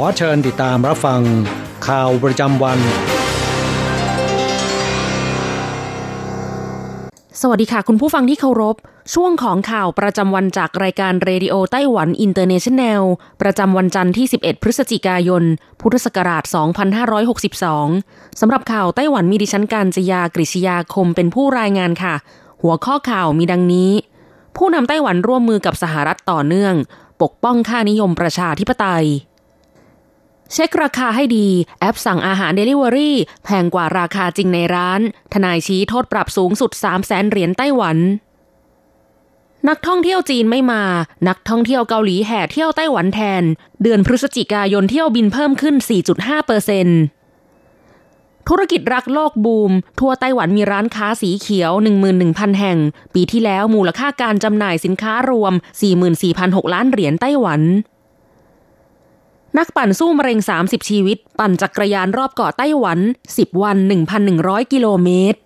[0.00, 1.20] ขอเชิญติดตามรับฟัง
[1.88, 2.78] ข่าวประจำวัน
[7.40, 8.76] สวัสดีค่ะ คุณผู้ฟังที่เคารพ
[9.14, 13.02] ช่วงของข่าวประจำวันจากรายการ Radio Taiwan International
[13.42, 15.44] ประจำวันจันทร์ที่ 11 พฤศจิกายน
[15.80, 16.42] พุทธศักราช
[17.62, 22.14] 2562 สำหรับข่าวไต้หวันมีดิฉันการจยากริชยาคมเป็นผู้รายงานค่ะ
[22.62, 23.90] หัวข้อข่าวมีดังนี้
[24.56, 26.74] ผู้นำไต้หวันร่วมมือกับสหรัฐต่อเนื่อง
[27.22, 29.06] ปกป้องค่านิยมประชาธิปไตย
[30.52, 31.48] เช็คราคาให้ดี
[31.80, 33.10] แอปสั่งอาหาร Delivery
[33.44, 35.00] แพงกว่าราคาจริงในร้าน
[35.32, 37.98] ทนายชี้โทษปรับสูงสุด 3 0 0แสนเหรียญไต้หวัน
[39.68, 40.82] นักท่องเที่ยวจีนไม่มา
[41.28, 43.42] นักท่องเที่ยวเกาหลีแห่เที่ยวไต้หวันแทน
[43.82, 45.74] เดือนพฤศจิกายนเที่ยวบินเพิ่มขึ้น
[46.10, 46.88] 4.5เปอร์เซ็น
[48.48, 51.72] ธุรกิจรักโลกบูม ทั่วไต้หวันมีร้านค้าสีเขียว
[52.14, 52.78] 11,000 แห่ง
[53.14, 55.52] ปีที่แล้วมูลค่าการจำหน่ายสินค้ารวม
[56.14, 57.60] 44,600 ล้านเหรียญไต้หวัน
[59.56, 62.98] นักปั่นสู้มะเร็ง 30 ชีวิต ปั่นจักรยานรอบเกาะไต้หวัน
[63.32, 63.76] 10 วัน
[64.24, 65.38] 1,100 กิโลเมตร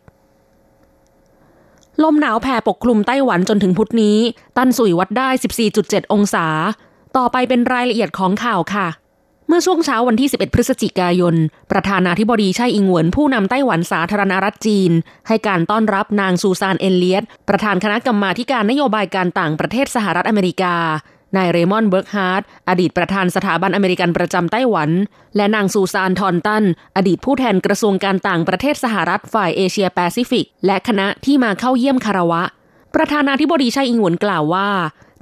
[2.02, 4.18] ลมหนาวแผ่ปกคลุมไต้หวันจนถึงพุธนี้
[4.56, 5.28] ตันสุยวัดได้
[5.70, 6.46] 14.7 องศา
[7.16, 8.88] ต่อไปเป็นรายละเอียดของข่าวค่ะ
[9.48, 11.34] เมื่อช่วงเช้าวันที่ 11 พฤศจิกายน
[11.72, 14.92] ประธานาธิบดีไช่อิงเหวินผู้นำไต้หวันสาธารณรัฐจีน
[15.28, 20.74] ให้การต้อนรับนางซูซานเอลเลียตประธานคณะกรรมาการนโยบายการต่างประเทศสหรัฐอเมริกา
[21.36, 24.90] นายเรมอนเบิร์กฮาร์ดอดีตประธานสถาบันอเมริกันประจำไต้หวัน
[25.36, 26.64] และนางซูซานทอร์นตัน
[26.96, 32.42] อดีตผู้แทนกระทรวงการต่างประเทศสหรัฐฝ่ายเอเชียแปซิฟิก และคณะที่มาเข้าเยี่ยมคารวะ
[32.94, 34.68] ประธานาธิบดีไช่อิงเหวินกล่าวว่า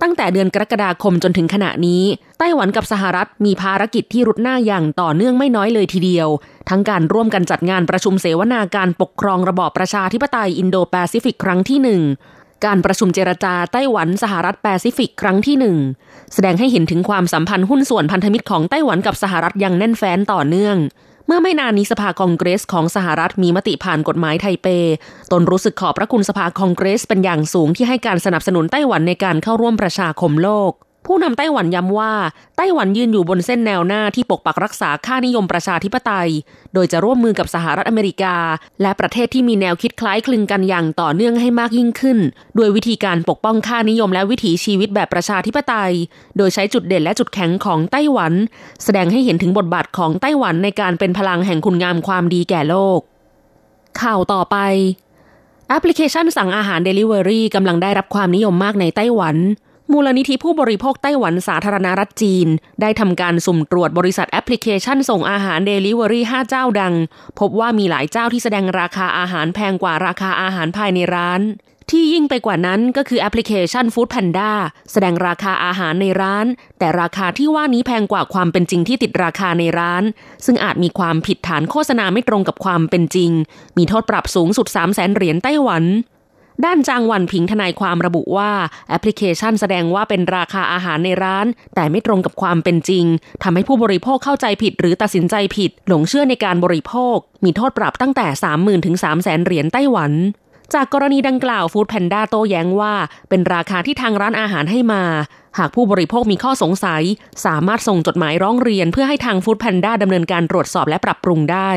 [0.03, 2.03] ตั้งแต่เดือนกรกฎาคมจนถึงขณะนี้
[2.39, 6.29] ไต้หวันกับสหรัฐมีภารกิจที่รุดหน้าอย่างต่อเนื่องไม่น้อยเลยทีเดียว
[6.69, 12.03] ทั้งการร่วมกันจัดงานประชุมเสวนาการปกครองระบอบประชาธิปไตยอินโดแปซิฟิกครั้งที่หนึ่ง
[12.65, 15.77] การประชุมเจรจาไต้หวันสหรัฐแปซิฟิกครั้งที่หนึ่ง
[16.35, 20.77] แสดงให้เห็นถึงความสัมพันธ์หุ้นส่วนพันธมิตรของไต้หวันกับสหรัฐยังแน่นแฟ้นต่อเนื่อง
[21.27, 24.67] เมื่อไม่นานนี้สภาคองเกรสของสหรัฐมีมติผ่านกฎหมายไทเป
[25.33, 30.73] ตนรู้สึกขอบพระคุณสภาคองเกรสเป็นอย่างสูงที่ให้การสนับสนุนไต้หวันในการเข้าร่วมประชาคมโลก
[31.07, 32.13] ผู้นำไต้หวันย้ำว่า
[32.57, 36.31] ไต้หวันยืนอยู่บนเส้นแนวหน้าที่ปกปักรักษาค่านิยมประชาธิปไตย
[36.75, 38.37] โดยจะร่วมมือกับสหรัฐอเมริกา
[38.83, 42.19] และประเทศที่มีแนวคิดคล้ายคลึงกันอย่างต่อเนื่องให้มากยิ่งขึ้น
[42.59, 45.93] ด้วยวิธีการปกป้องค่านิยมและวิถีชีวิตแบบประชาธิปไตย
[46.37, 48.33] โดยใช้จุดเด่นและจุดแข็งของไต้หวัน
[48.85, 53.01] แสดงให้เห็นถึงบทบาทของไต้หวันในการเป็นพลังแห่งคุณงามความดีแก่โลก
[54.01, 54.57] ข่าวต่อไป
[55.69, 59.37] แอปพลิเคชันสั่งอาหาร Delivery กำลังได้รับความนิยมมากในไต้หวัน
[59.93, 62.49] มูลนิธิผู้บริโภคไต้หวันสาธารณรัฐจีน
[62.81, 66.95] ได้ทำการสุ่มตรวจบริษัทแอปพลิเคชันส่งอาหาร Delivery 5เจ้าดัง
[67.39, 71.41] พบว่ามีหลายเจ้าที่แสดงราคาอาหารแพงกว่าราคาอาหารภายในร้าน
[71.91, 74.51] ที่ยิ่งไปกว่านั้นก็คือแอปพลิเคชัน Food Panda
[74.93, 76.47] แสดงราคาอาหารในร้าน
[76.79, 80.03] แต่ราคาที่ว่านี้แพงกว่าความเป็นจริงที่ติดราคาในร้าน
[80.45, 83.31] ซึ่งอาจมีความผิดฐานโฆษณาไม่ตรงกับความเป็นจริง
[83.79, 85.85] มีโทษปรับสูงสุด 3 0 0แสนเหรียญไต้หวัน
[86.65, 88.51] ด้านจางวันผิงทนายความระบุว่า
[88.89, 93.05] แอปพลิเคชันแสดงว่าเป็นราคาอาหารในร้าน แต่ไม่ตรงกับความเป็นจริง
[93.43, 98.27] ทำให้ผู้บริโภคเข้าใจผิด หรือตัดสินใจผิด หลงเชื่อในการบริโภค มีโทษปรับตั้งแต่
[98.61, 100.13] 30,000ถึง3 0 0แสนเหรียญไต้หวัน
[100.75, 102.95] จากกรณีดังกล่าวฟู้ดแพนด้าโต้แย้งว่า
[103.29, 105.03] เป็นราคาที่ทางร้านอาหารให้มา
[105.59, 107.03] หากผู้บริโภคมีข้อสงสัย
[107.45, 111.71] สามารถส่งจดหมายร้องเรียนเพื่อให้ทางฟู้ดแพนด้าดำเนินการตรวจสอบและปรับปรุงได้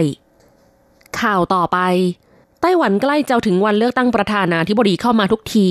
[1.22, 1.78] ข่าวต่อไป
[2.66, 5.70] ไต้หวันใกล้จะถึงวันเลือกตั้งประธานาธิบดีเข้ามาทุกที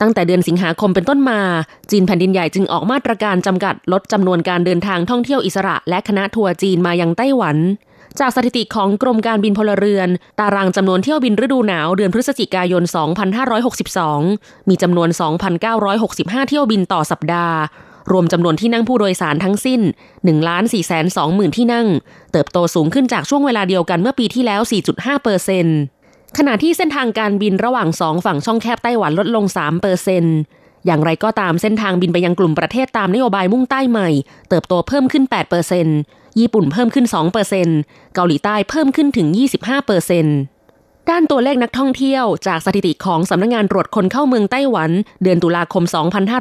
[0.00, 1.40] ตั้งแต่เดือนสิงหาคมเป็นต้นมา
[1.90, 7.56] จีนแผ่นดินใหญ่จึงออกมาตรการจำกัดลดจำนวนการเดินทางท่องเที่ยวอิสระ และคณะทัวร์จีนมายังไต้หวัน
[8.20, 10.08] จากสถิติของกรมการบินพลเรือน
[10.40, 12.82] ตารางจำนวนเที่ยวบินฤดูหนาวเดือนพฤศจิกายน
[13.76, 15.08] 2562 มีจำนวน
[15.78, 17.58] 2,965 เที่ยวบินต่อสัปดาห์
[18.12, 19.80] รวมจำนวนที่นั่งผู้โดยสารทั้งสิ้น
[20.14, 21.86] 1ล้าน4 2 0 0 0 0 ที่นั่ง
[22.32, 24.60] เติบโตสูงขึ้นจากช่วงเวลาเดียวกันเมื่อปีที่แล้ว
[24.92, 25.78] 4.5 เปอร์เซ็นต์
[26.36, 30.24] ขณะที่เส้นทางการบินระหว่างสองฝั่งช่องแคบไต้หวันลดลง3เปอร์เซ็นต์
[30.86, 34.08] อย่างไรก็ตามเส้นทางบินไปยังกลุ่มประเทศตามนโยบายมุ่งใต้ใหม่
[34.48, 35.86] เติบโตเพิ่มขึ้น8เปอร์เซ็นต์
[36.38, 37.68] ญี่ปุ่นเพิ่มขึ้น2เปอร์เซ็นต์
[38.14, 39.28] เกาหลีใต้เพิ่มขึ้นถึง
[39.58, 40.38] 25เปอร์เซ็นต์
[41.10, 44.90] ด้านตัวเลขนักท่องเที่ยวจากสถิติของสำนักงานตรวจคนเข้าเมืองไต้หวัน
[45.22, 45.84] เดือนตุลาคม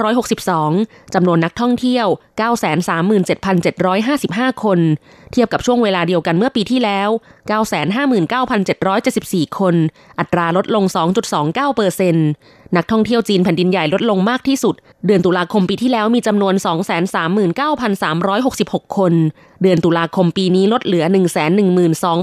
[0.08, 2.08] 2562 จำนวนนักท่องเที่ยว
[3.36, 4.80] 937,755 คน
[5.32, 7.10] เทียบกับช่วงเวลาเดียวกันเมื่อปีที่แล้ว
[8.34, 9.76] 959,774 คน
[10.20, 10.84] อัตราลดลง
[11.32, 12.28] 2.29เปอร์เซ็นต์
[12.76, 14.76] นักท่องเที่ยวจีนแผ่นดินใหญ่ลดลงมากที่สุด
[15.06, 16.54] เดือนตุลาคมปีที่แล้วมีจำนวน
[18.36, 19.14] 239,366 คน
[19.62, 21.06] เดือนตุลาคมปีนี้ลดเหลือ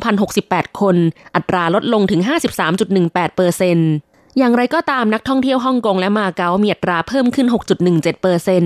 [0.01, 0.97] 112,068 คน
[1.35, 2.21] อัตราลดลงถึง
[2.79, 3.91] 53.18เปอร์เซ็นต์
[4.39, 7.49] อย่างไรก็ตามนักท่องเที่ยวฮ่องกงและมาเก๊ามีอัตราเพิ่มขึ้น
[7.85, 8.63] 6.17เปอร์เซน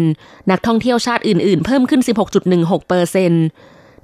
[0.50, 2.02] นักท่องเที่ยวชาติอื่นๆ เพิ่มขึ้น
[2.44, 3.44] 16.16เปอร์เซ็นต์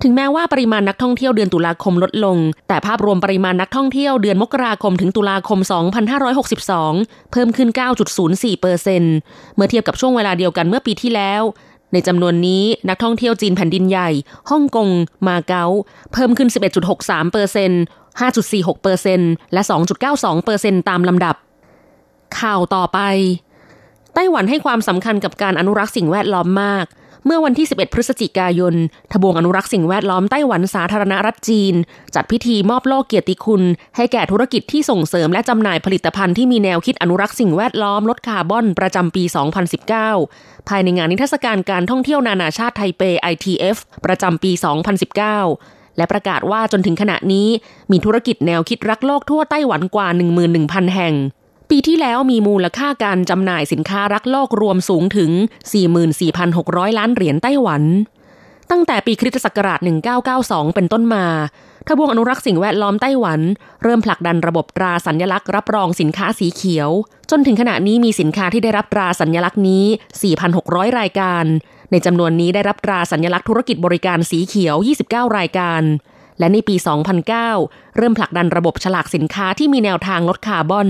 [0.02, 2.38] ถึงแม้ว่าปริมาณนักท่องเที่ยวเดือนตุลาคมลดลง
[2.68, 5.58] แต่ภาพรวมปริมาณนักท่องเที่ยวเดือนมกราคมถึงตุลาคม
[6.46, 7.68] 2562 เพิ่มขึ้น
[8.14, 9.02] 9.04เปอร์เซ็น
[9.54, 11.42] เมื่อเทียบกับช่วงเวลาเดียวกันเมื่อปีที่แล้ว
[11.92, 14.10] ในจำนวนนี้นักท่องเที่ยวจีนแผ่นดินใหญ่
[14.50, 14.88] ฮ่องกง
[15.26, 15.66] มาเก๊า
[16.12, 16.48] เพิ่มขึ้น
[16.90, 17.70] 11.63เปอร์เซ็น
[18.26, 19.20] 5.46เปอร์เซ็น
[19.52, 19.62] และ
[20.04, 21.36] 2.92เปอร์เซ็นตามลำดับ
[22.40, 22.98] ข่าวต่อไป
[24.14, 26.86] ไต้หวันให้ความสำคัญกับการอนุรักษ์สิ่งแวดล้อมมาก
[27.26, 28.74] เมื่อวันที่ 11 พฤศจิกายน
[29.12, 31.74] ทบวงอนุรักษ์สิ่งแวดล้อมไต้หวันสาธารณรัฐจีน
[32.14, 33.62] จัดพิธีมอบโล่เกียรติคุณ
[33.96, 39.24] ให้แก่ธุรกิจที่ส่งเสริมและจำหน่ายผลิตภัณฑ์ที่มีแนวคิดอนุรักษ์สิ่งแวดล้อมลดคาร์บอนประจำปี
[39.96, 43.02] 2019 ภายในงานนิทรรศการการท่องเที่ยวนานาชาติไทเป
[43.32, 44.52] ITF ประจำปี
[45.24, 47.48] 2019และประกาศว่าจนถึงขณะนี้
[47.90, 50.08] มีธุรกิจแนวคิดรักโลกทั่วไต้หวันกว่า
[50.50, 51.14] 11,000 แห่ง
[51.74, 55.30] ปีที่แล้วมีมูลค่าการจำหน่ายสินค้ารักโลกรวมสูงถึง
[56.14, 57.82] 44,600 ล้านเหรียญไต้หวัน
[58.70, 59.80] ตั้งแต่ปีคริสตศักราช
[60.26, 61.24] 1992 เป็นต้นมา
[61.86, 63.40] ทบวงอนุรักษ์สิ่งแวดล้อมไต้หวัน
[63.82, 66.90] เริ่มผลักดันระบบตราสัญลักษณ์รับรองสินค้าสีเขียว
[67.30, 69.84] จนถึงขณะนี้มีสินค้าที่ได้รับตราสัญลักษณ์นี้
[70.42, 71.44] 4,600 รายการ
[71.90, 74.76] ในจำนวนนี้ได้รับตราสัญลักษณ์ธุรกิจบริการสีเขียว
[75.06, 75.82] 29 รายการ
[76.38, 76.74] และในปี
[77.36, 80.88] 2009 เริ่มผลักดันระบบฉลากสินค้าที่มีแนวทางลดคาร์บอน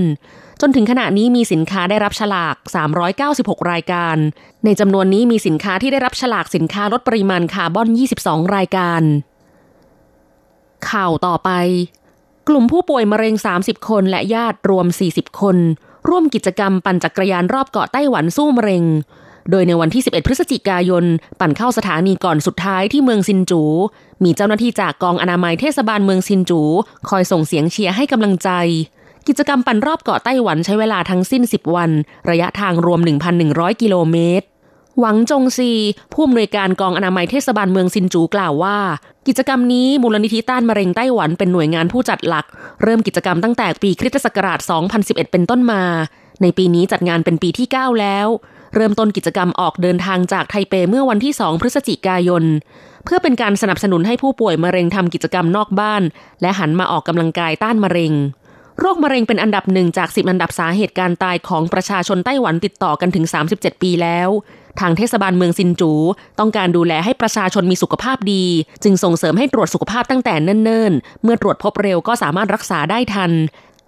[0.65, 2.55] จนถึงขณะนี้มีสินค้าได้รับฉลาก
[3.13, 4.17] 396 รายการ
[4.65, 7.87] ในจำนวนนี้มีสินค้าที่ได้รับฉลากสินค้าลดปริมาณคาร์บอน
[8.21, 9.01] 22 รายการ
[10.89, 11.49] ข่าวต่อไป
[12.47, 15.57] กลุ่มผู้ป่วยมะเร็ง 30 คนและญาติรวม 40 คน
[16.09, 18.83] ร่วมกิจกรรมปั่นจักรยานรอบเกาะไต้หวันสู้มะเร็ง
[19.51, 21.05] โดยในวันที่ 11 พฤศจิกายน
[21.39, 23.61] ปั่นเข้าสถานีก่อนสุดท้ายที่เมืองซินจู
[24.23, 26.61] มีเจ้าหน้าที่จากกองอนามัยเทศบาลเมืองซินจู
[27.09, 28.51] คอยส่งเสียงเชียร์ให้กำลังใจ
[29.27, 31.91] กิจกรรมปั่นรอบเกาะไต้หวันใช้เวลาทั้งสิ้น 10 วัน
[32.29, 32.99] ระยะทางรวม
[33.41, 34.45] 1,100 กิโลเมตร
[34.99, 35.71] หวังจงซี
[36.13, 38.77] ผู้อำนวยการกองอนามัยเทศบาลเมืองซินจูกล่าวว่า
[39.27, 42.45] กิจกรรมนี้มูลนิธิต้านมะเร็งไต้หวันเป็นหน่วยงานผู้จัดหลัก
[42.83, 44.59] เริ่มกิจกรรมตั้งแต่ปีคริสตศักราช
[44.95, 45.83] 2011 เป็นต้นมา
[46.41, 48.27] ในปีนี้จัดงานเป็นปีที่ 9 แล้ว
[48.75, 52.43] เริ่มต้นกิจกรรมออกเดินทางจากไทเปเมื่อวันที่ 2 พฤศจิกายน
[53.05, 56.03] เพื่อเป็นการสนับสนุนให้ผู้ป่วยมะเร็งทำกิจกรรมนอกบ้าน
[56.41, 58.13] และหันมาออกกำลังกายต้านมะเร็ง
[58.79, 64.29] โรคมะเร็งเป็นอันดับหนึ่งจากสิบอันดับสาเหตุการตายของประชาชนไต้หวันติดต่อกันถึง 37 ปีแล้ว
[64.79, 65.91] ทางเทศบาลเมืองซินจู
[66.39, 68.45] ต้องการดูแลให้ประชาชนมีสุขภาพดี
[68.83, 73.31] จึงส่งเสริมให้ตรวจสุขภาพตั้งแต่เนิ่นๆ เมื่อตรวจพบเร็วก็สามารถรักษาได้ทัน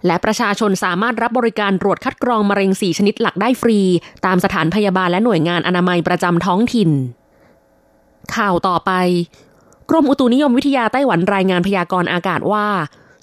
[0.06, 3.78] และประชาชนสามารถรับบริการตรวจคัดกรองมะเร็ง 4 ชนิดหลักได้ฟรี
[4.26, 6.90] ตามสถานพยาบาลและหน่วยงานอนามัยประจำท้องถิ่น
[8.36, 8.92] ข่าวต่อไป
[9.90, 12.66] กรมอุตุนิยมวิทยาไต้หวันรายงานพยากรณ์อากาศว่า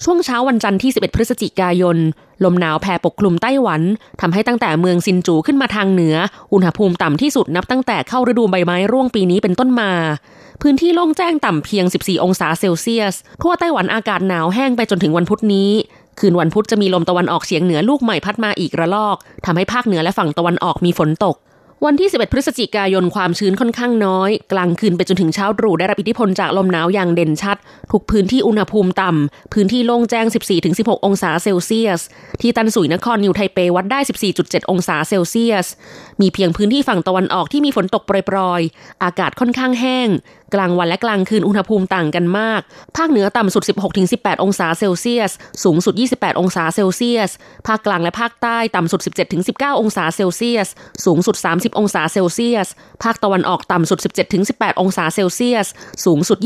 [0.04, 1.96] ช่วงเช้าวันจันทร์ที่ 11 พฤศจิกายน
[2.44, 3.82] ลมหนาวแผ่ปกคลุมไต้หวัน
[4.20, 6.16] ทำให้ตั้งแต่เมืองซินจูขึ้นมาทางเหนือ
[6.52, 9.90] อุณหภูมิต่ำที่สุดนับตั้งแต่เข้าฤดูใบไม้ร่วงปีนี้เป็นต้นมา
[10.62, 15.70] พื้นที่โล่งแจ้งต่ำเพียง 14 องศาเซลเซียส ทั่วไต้หวันอากาศหนาวแห้งไปจนถึงวันพุธนี้
[16.18, 21.36] คืนวันพุธจะมีลมตะวันออกเฉียงเหนือลูกใหม่พัดมาอีกระลอกทำให้ภาคเหนือและฝั่งตะวันออกมีฝนตก
[21.84, 27.56] วันที่ 11 พฤศจิกายนความชื้นค่อนข้างน้อย กลางคืนไปจนถึงเช้าตรู่ได้รับอิทธิพลจากลมหนาวอย่างเด่นชัด
[27.92, 30.26] ทุกพื้นที่อุณหภูมิต่ำ พื้นที่โล่งแจ้ง
[30.66, 32.00] 14-16 องศาเซลเซียส
[32.40, 34.00] ที่ตั้นสุ่ยนครนิวไทเปวัดได้
[34.34, 35.66] 14.7 องศาเซลเซียส
[36.20, 40.08] มีเพียงพื้นที่ฝั่งตะวันออกที่มีฝนตกโปรยๆ อากาศค่อนข้างแห้ง
[40.54, 42.60] กลางวันและกลางคืนอุณหภูมิต่างกันมาก
[42.96, 43.62] ภาคเหนือต่ำสุด
[44.04, 45.30] 16-18 องศาเซลเซียส
[45.64, 47.30] สูงสุด 28 องศาเซลเซียส
[47.66, 49.00] ภาคกลางและภาคใต้ต่ำสุด
[49.40, 50.68] 17-19 องศาเซลเซียส
[51.04, 52.68] สูงสุด 30 องศาเซลเซียส
[53.02, 53.98] ภาคตะวันออกต่ำสุด
[54.40, 55.66] 17-18 องศาเซลเซียส
[56.04, 56.38] สูงสุด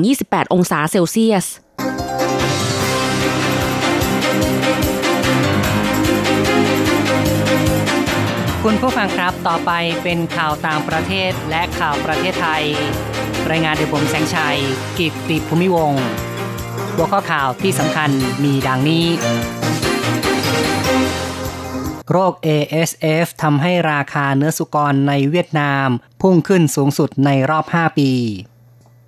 [0.00, 1.46] 27-28 องศาเซลเซียส
[8.66, 12.64] คุณผู้ฟังครับ ต่อไปเป็นข่าวต่างประเทศและข่าวประเทศไทย
[13.50, 14.58] รายงานโดยผมแสงชัย
[14.98, 15.92] กิตติภูมิวง
[16.94, 18.10] หัวข้อข่าวที่สำคัญ
[18.44, 19.06] มีดังนี้
[22.10, 25.88] โรค ASF ทำให้ราคาเนื้อสุกรในเวียดนาม
[26.20, 28.12] พุ่งขึ้นสูงสุดในรอบ 5 ปี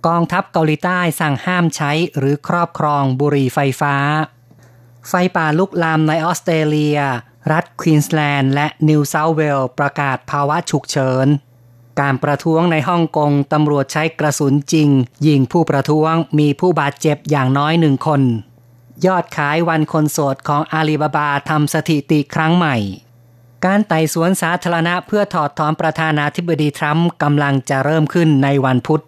[0.07, 3.95] กองทัพเกาหลีใต้สั่งห้ามใช้หรือครอบครองบุหรี่ไฟฟ้า
[5.09, 6.99] ไฟป่าลุกลามในออสเตรเลีย
[7.51, 11.27] รัฐควีนสแลนด์และนิวเซาท์เวลประกาศภาวะฉุกเฉิน
[12.01, 14.89] การประท้วงในฮ่องกงตำรวจใช้กระสุนจริง
[15.27, 18.21] ยิงผู้ประท้วงมีผู้บาดเจ็บอย่างน้อยหนึ่งคน
[19.05, 22.75] ยอดขายวันคนโสดของอาลีบาบาทำสถิติครั้งใหม่
[23.65, 29.03] การไต่สวนสาธารณะเพื่อถอดถอนประธานาธิบดีทรัมป์กำลังจะเริ่มขึ้นในวันพุธ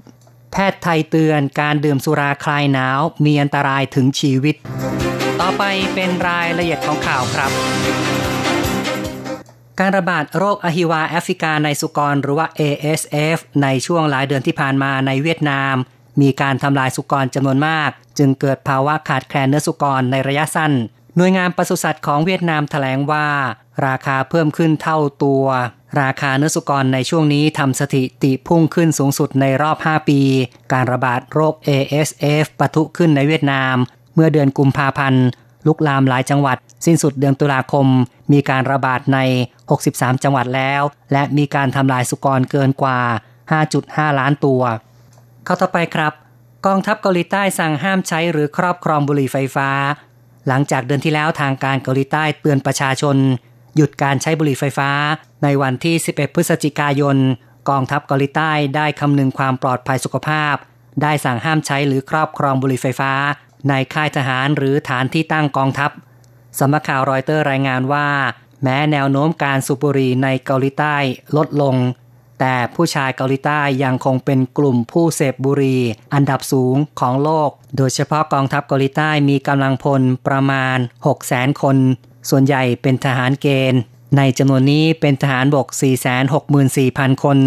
[0.52, 4.56] แพทย์ไทยเตือนการดื่มสุราคลายหนาวมีอันตรายถึงชีวิต
[5.42, 5.64] ต่อไป
[5.94, 7.52] เป็นรายละเอียดของข่าวครับ
[9.80, 15.76] การระบาดโรคอหิวาแอฟริกาในสุกรหรือว่า ASF ในช่วงหลายเดือนที่ผ่านมาในเวียดนาม
[16.22, 20.74] มีการทำลายสุกรจำนวนมาก จึงเกิดภาวะขาดแคลนเนื้อสุกรในระยะสั้น
[21.16, 23.28] หน่วยงานปศุสัตว์ของเวียดนามแถลงว่า
[23.88, 25.46] ราคาเพิ่มขึ้นเท่าตัว
[26.02, 30.22] ราคาเนื้อสุกรในช่วงนี้ทำสถิติพุ่งขึ้นสูงสุดในรอบ 5 ปี
[30.74, 33.76] การระบาดโรค ASF ปะทุขึ้นในเวียดนาม
[34.16, 35.26] เมื่อเดือนกุมภาพันธ์
[35.68, 37.88] ลุกลามหลายจังหวัด สิ้นสุดเดือนตุลาคม
[38.34, 39.20] มีการระบาดใน
[39.72, 40.82] 63 จังหวัดแล้ว
[41.12, 43.00] และมีการทำลายสุกรเกินกว่า
[43.60, 44.62] 5.5 ล้านตัว
[45.46, 46.14] เข้าต่อไปครับ
[46.66, 49.70] กองทัพเกาหลีใต้สั่งห้ามใช้หรือครอบครองบุหรี่ไฟฟ้า
[50.48, 53.18] หลังจากเดือนที่แล้วทางการเกาหลีใต้เตือนประชาชน
[53.76, 54.90] หยุดการใช้บุหรี่ไฟฟ้า
[55.44, 57.18] ในวันที่ 11 พฤศจิกายน
[57.70, 60.56] กองทัพเกาหลีใต้ได้คำนึงความปลอดภัยสุขภาพ
[61.02, 63.12] ได้สั่งห้ามใช้หรือครอบครองบุหรี่ไฟฟ้า
[63.70, 65.92] ในค่ายทหารหรือฐานที่ตั้งกองทัพ
[66.60, 68.10] สำนักข่าวรอยเตอร์รายงานว่า
[68.64, 70.96] แม้แนวโน้มการสูบบุหรี่ในเกาหลีใต้
[71.38, 71.76] ลดลง
[72.40, 75.82] แต่ผู้ชายเกาหลีใต้ยังคงเป็นกลุ่มผู้เสพบุหรี่
[76.14, 80.78] อันดับสูงของโลก โดยเฉพาะกองทัพเกาหลีใต้มีกำลังพลประมาณ
[81.20, 81.78] 600,000 คน
[82.30, 83.82] ส่วนใหญ่เป็นทหารเกณฑ์
[84.18, 85.68] ในจำนวนนี้เป็นทหารบก
[86.46, 87.38] 464,000 คน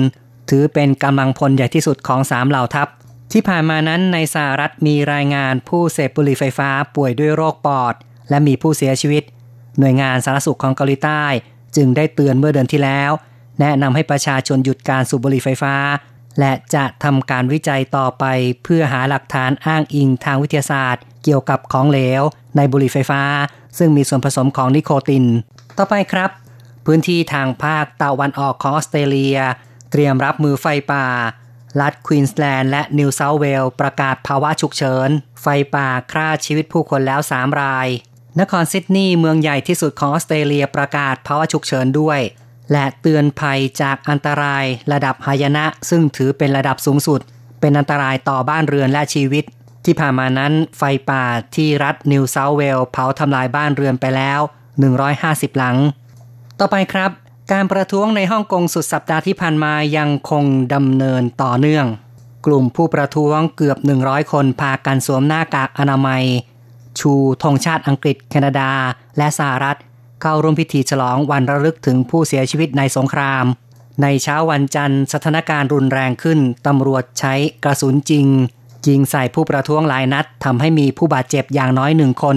[0.51, 2.89] ถือเป็นกำลังพลใหญ่ที่สุดของสามเหล่าทัพ
[3.33, 7.95] ที่ผ่านมานั้นในสหรัฐมีรายงานผู้เสพบุหรี่ไฟฟ้าป่วยด้วยโรคปอด
[8.29, 9.23] และมีผู้เสียชีวิต
[9.79, 11.25] หน่วยงานสาธารณสุขของเกาหลีใต้
[11.77, 13.11] จึงได้เตือนเมื่อเดือนที่แล้ว
[13.61, 15.75] แนะนำให้ประชาชนหยุดการสูบบุหรี่ไฟฟ้า
[16.39, 18.25] และจะทำการวิจัยต่อไป
[18.63, 22.23] เพื่อหาหลักฐานอ้างอิงทางวิทยาศาสตร์ เกี่ยวกับของเหลว
[22.57, 23.23] ในบุหรี่ไฟฟ้า
[23.79, 25.25] ซึ่งมีส่วนผสมของนิโคติน
[25.79, 26.31] ต่อไปครับ
[26.87, 29.39] พื้นที่ทางภาคตะวันออกของออสเตรเลีย
[29.91, 31.07] เตรียมรับมือไฟป่า
[31.81, 35.09] รัฐควีนสแลนด์และนิวเซาท์เวลส์ประกาศภาวะฉุกเฉิน
[35.43, 37.89] ไฟป่าฆ่าชีวิตผู้คนแล้ว 3 ราย
[38.41, 42.21] นครซิดนีย์เมืองใหญ่ที่สุดของออสเตรเลียประกาศภาวะฉุกเฉินด้วย
[42.73, 47.21] และเตือนภัยจากอันตรายระดับหายนะ ซึ่งถือเป็นระดับสูงสุด
[47.61, 49.45] เป็นอันตรายต่อบ้านเรือนและชีวิต
[49.85, 51.25] ที่ผ่านมานั้นไฟป่า
[51.57, 54.41] ที่รัฐนิวเซาเวลเผาทำลายบ้านเรือนไปแล้ว
[54.99, 55.77] 150 หลัง
[56.59, 57.11] ต่อไปครับ
[57.53, 61.87] การประท้วงในฮ่องกงสุดสัปดาห์ที่ผ่านมายังคงดำเนินต่อเนื่อง
[62.47, 66.25] กลุ่มผู้ประท้วงเกือบ 100 คนพากันสวมหน้ากากอนามัย
[66.99, 68.71] ชูธงชาติอังกฤษ แคนาดา
[69.19, 69.77] และสหรัฐ
[70.23, 73.45] เข้าร่วมพิธีฉลองวันระลึกถึงผู้เสียชีวิตในสงคราม
[74.03, 78.27] ในเช้าวันจันทร์สถานการณ์รุนแรงขึ้นตำรวจใช้กระสุนจริง
[78.87, 82.37] ยิงใส่ผู้ประท้วงหลายนัดทำให้มีผู้บาดเจ็บอย่างน้อยหนึ่งคน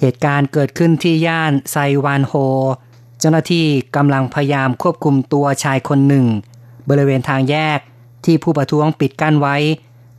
[0.00, 2.34] เหตุการณ์เกิดขึ้นที่ย่านไซวานโฮ
[3.22, 6.26] เจ้าหน้าที่กำลังพยายามควบคุมตัวชายคนหนึ่ง
[6.88, 7.78] บริเวณทางแยก
[8.24, 9.56] ที่ผู้ประท้วงปิดกั้นไว้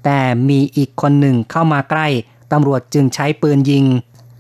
[0.06, 0.20] แต่
[0.50, 2.08] มีอีกคนหนึ่งเข้ามาใกล้
[2.52, 3.86] ตำรวจจึงใช้ปืนยิง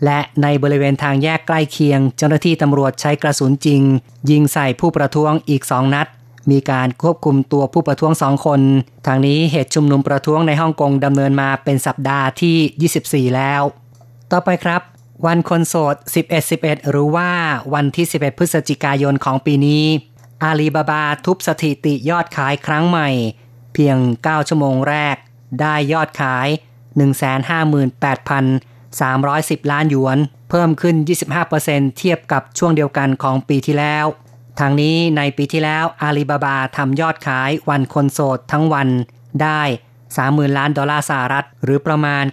[0.05, 3.81] และในบริเวณทางแยกใกล้เคียง เจ้าหน้าที่ตำรวจใช้กระสุนจริง
[4.29, 6.07] ยิงใส่ผู้ประท้วงอีกสองนัด
[6.51, 8.61] มีการควบคุมตัวผู้ประท้วงสองคน
[9.07, 13.61] ทางนี้เหตุชุมนุมประท้วงในฮ่องกงดำเนินมาเป็นสัปดาห์ที่ 24 แล้ว
[14.31, 14.81] ต่อไปครับ
[15.25, 15.95] วันคนโสด
[16.43, 17.29] 11-11 หรือว่า
[17.73, 19.83] วันที่ 11 พฤศจิกายนของปีนี้
[20.43, 23.09] อาลีบาบาทุบสถิติยอดขายครั้งใหม่
[23.73, 25.15] เพียง 9 ชั่วโมงแรก
[25.61, 26.47] ได้ยอดขาย
[28.09, 30.17] 158,310 ล้านหยวน
[30.49, 30.95] เพิ่มขึ้น
[31.47, 34.05] 25%เทียบกับช่วงเดียวกันของปีที่แล้ว
[34.59, 38.89] ทางนี้ในปีที่แล้วอาลีบาบาทำยอดขายวันคนโสดทั้งวัน
[39.41, 39.61] ได้
[40.17, 42.23] 30,000 ล้านดอลลาร์สหรัฐ หรือประมาณ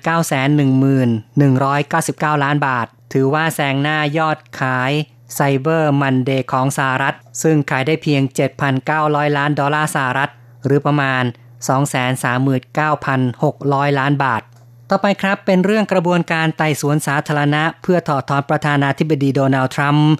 [1.17, 4.93] 911,199 ล้านบาท ถือว่าแซงหน้ายอดขาย
[5.35, 8.23] ไซเบอร์มันเดย์ของสหรัฐ ซึ่งขายได้เพียง
[8.81, 10.31] 7,900 ล้านดอลลาร์สหรัฐ
[10.67, 11.23] หรือประมาณ
[12.81, 14.43] 239,600 ล้านบาท
[14.91, 20.11] ต่อไปครับเป็นเรื่องกระบวนการไต่สวนสาธารณะ เพื่อถอดถอนประธานาธิบดีโดนัลด์ทรัมป์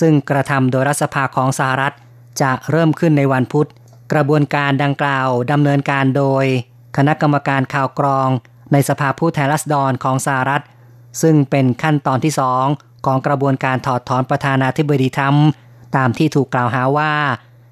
[0.00, 1.94] ซึ่งกระทำโดยรัฐสภาของสหรัฐ
[2.42, 3.68] จะเริ่มขึ้นในวันพุธ
[4.12, 6.44] กระบวนการดังกล่าวดำเนินการโดย
[6.96, 8.28] คณะกรรมการข่าวกรอง
[8.72, 10.62] ในสภาผู้แทนราษฎรของสหรัฐ
[11.22, 12.64] ซึ่งเป็นขั้นตอนที่สอง
[13.06, 15.48] ของกระบวนการถอดถอนประธานาธิบดีทรัมป์
[15.96, 17.12] ตามที่ถูกกล่าวหาว่า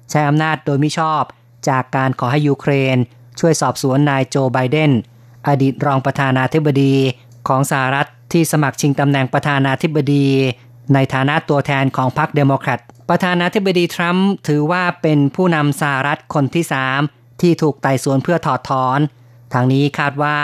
[0.09, 1.23] ใช้อำนาจโดยมิชอบ
[1.69, 2.97] จากการขอให้ยูเครน
[3.39, 4.91] ช่วยสอบสวนนายโจไบเดน
[5.47, 6.93] อดีตรองประธานาธิบดี
[7.47, 10.27] ของสหรัฐที่สมัครชิงตำแหน่งประธานาธิบดี
[10.93, 16.99] ในฐานะตัวแทนของพรรคเดโมแครตประธานาธิบดีทรัมป์ถือว่าเป็นผู้นำสหรัฐคนที่สาม
[17.41, 18.99] ที่ถูกไต่สวนเพื่อถอดถอน
[19.53, 20.37] ทั้งนี้คาดว่า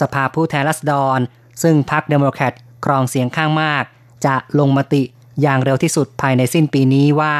[0.00, 1.18] สภาผู้แทนราษฎร
[1.62, 2.52] ซึ่งพรรคเดโมแครต
[2.84, 3.84] ครองเสียงข้างมาก
[4.26, 5.02] จะลงมติ
[5.42, 7.34] อย่างเร็วที่สุดภายในสิ้นปีนี้ว่า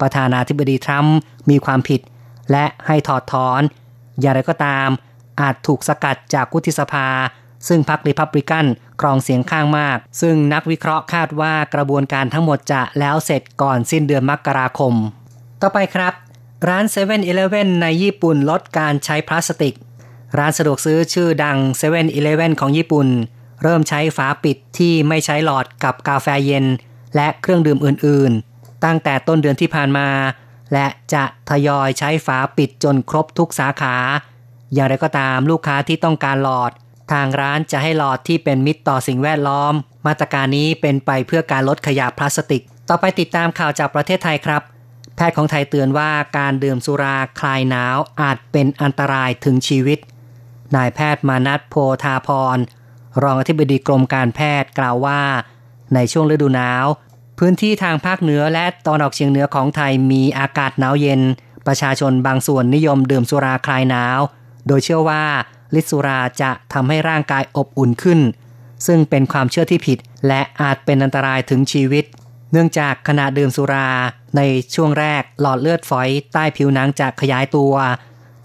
[0.00, 1.16] ประธานาธิบดีทรัมป์
[1.50, 2.00] มีความผิด
[2.50, 3.60] และให้ถอดถอน
[4.20, 4.88] อย่างไรก็ตาม
[5.40, 7.08] อาจถูกสกัดจากวุฒิสภา
[7.68, 8.64] ซึ่งพรรคริพับลิกัน
[9.00, 14.94] ครองเสียงข้างมาก ซึ่งนักวิเคราะห์คาดว่ากระบวนการทั้งหมดจะแล้วเสร็จก่อนสิ้นเดือนมกราคม
[15.62, 16.12] ต่อไปครับ
[16.68, 19.74] ร้าน7 e เ e ่ e อในญี่ปุ่นลดการใช้พลาสติก
[20.38, 23.08] ร้านสะดวกซื้อชื่อดัง7 e เ e ่ e อของญี่ปุ่น
[23.62, 26.66] เริ่มใช้ฝาปิดที่ไม่ใช้หลอดกับกาแฟเย็น
[27.16, 30.08] และเครื่องดื่มอื่นๆ ตั้งแต่ต้นเดือนที่ผ่านมา
[30.72, 33.96] และจะทยอยใช้ฝาปิดจนครบทุกสาขา
[34.74, 36.72] อย่างไรก็ตามลูกค้าที่ต้องการหลอด
[37.12, 39.72] ทางร้านจะให้หลอดที่เป็นมิตรต่อสิ่งแวดล้อม
[40.06, 44.62] มาตรการนี้เป็นไปเพื่อการลดขยะพลาสติก ต่อไปติดตามข่าวจากประเทศไทยครับ
[45.16, 49.98] แพทย์ของไทยเตือนว่าการดื่มสุราคลายหนาวอาจเป็นอันตรายถึงชีวิต
[50.76, 52.58] นายแพทย์มานัทโพธาพร
[53.22, 55.22] รองอธิบดีกรมการแพทย์กล่าวว่า
[55.94, 56.86] ในช่วงฤดูหนาว
[57.38, 61.20] พื้นที่ทางภาคเหนือและตอนออกเฉียงเหนือของไทยมีอากาศหนาวเย็น
[61.66, 64.18] ประชาชนบางส่วนนิยมดื่มสุราคลายหนาว
[64.66, 65.24] โดยเชื่อว่า
[65.78, 68.20] ฤทธิสุราจะทำให้ร่างกายอบอุ่นขึ้น
[68.86, 72.04] ซึ่งเป็นความเชื่อที่ผิด และอาจเป็นอันตรายถึงชีวิต
[72.54, 73.88] เนื่องจากขณะดื่มสุรา
[74.36, 74.40] ใน
[74.74, 77.74] ช่วงแรกหลอดเลือดฝอยใต้ผิวหนังจะขยายตัว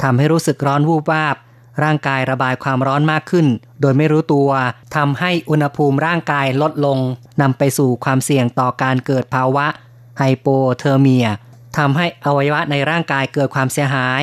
[0.01, 1.35] ทำให้รู้สึกร้อนวูบวาบ
[1.83, 3.47] ร่างกายระบายความร้อนมากขึ้น
[3.81, 4.49] โดยไม่รู้ตัว
[4.95, 6.97] ทำให้อุณหภูมิร่างกายลดลง
[7.41, 9.67] นำไปสู่ความเสี่ยงต่อการเกิดภาวะ
[10.17, 11.27] hypothermia
[11.77, 14.21] ทำให้อวัยวะในร่างกายเกิดความเสียหาย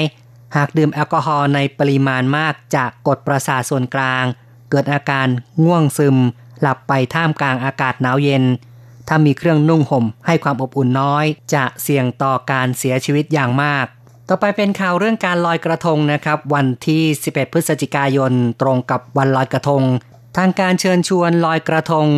[0.57, 4.25] หากดื่มแอลกอฮอล์ในปริมาณมากจะกดประสาทส่วนกลาง
[4.71, 5.29] เกิดอาการ
[5.65, 6.17] ง่วงซึม
[6.61, 8.45] หลับไปท่ามกลางอากาศหนาวเย็น
[9.09, 13.87] ถ้ามีเครื่องนุ่งห่มให้ความอบอุ่นน้อย จะเสี่ยงต่อการเสียชีวิตอย่างมาก
[14.29, 19.83] ต่อไปเป็นข่าวเรื่องการลอยกระทงนะครับ วันที่ 11 พฤศจิกายน ตรงกับวันลอยกระทง
[20.37, 22.09] ทางการเชิญชวนลอยกระทง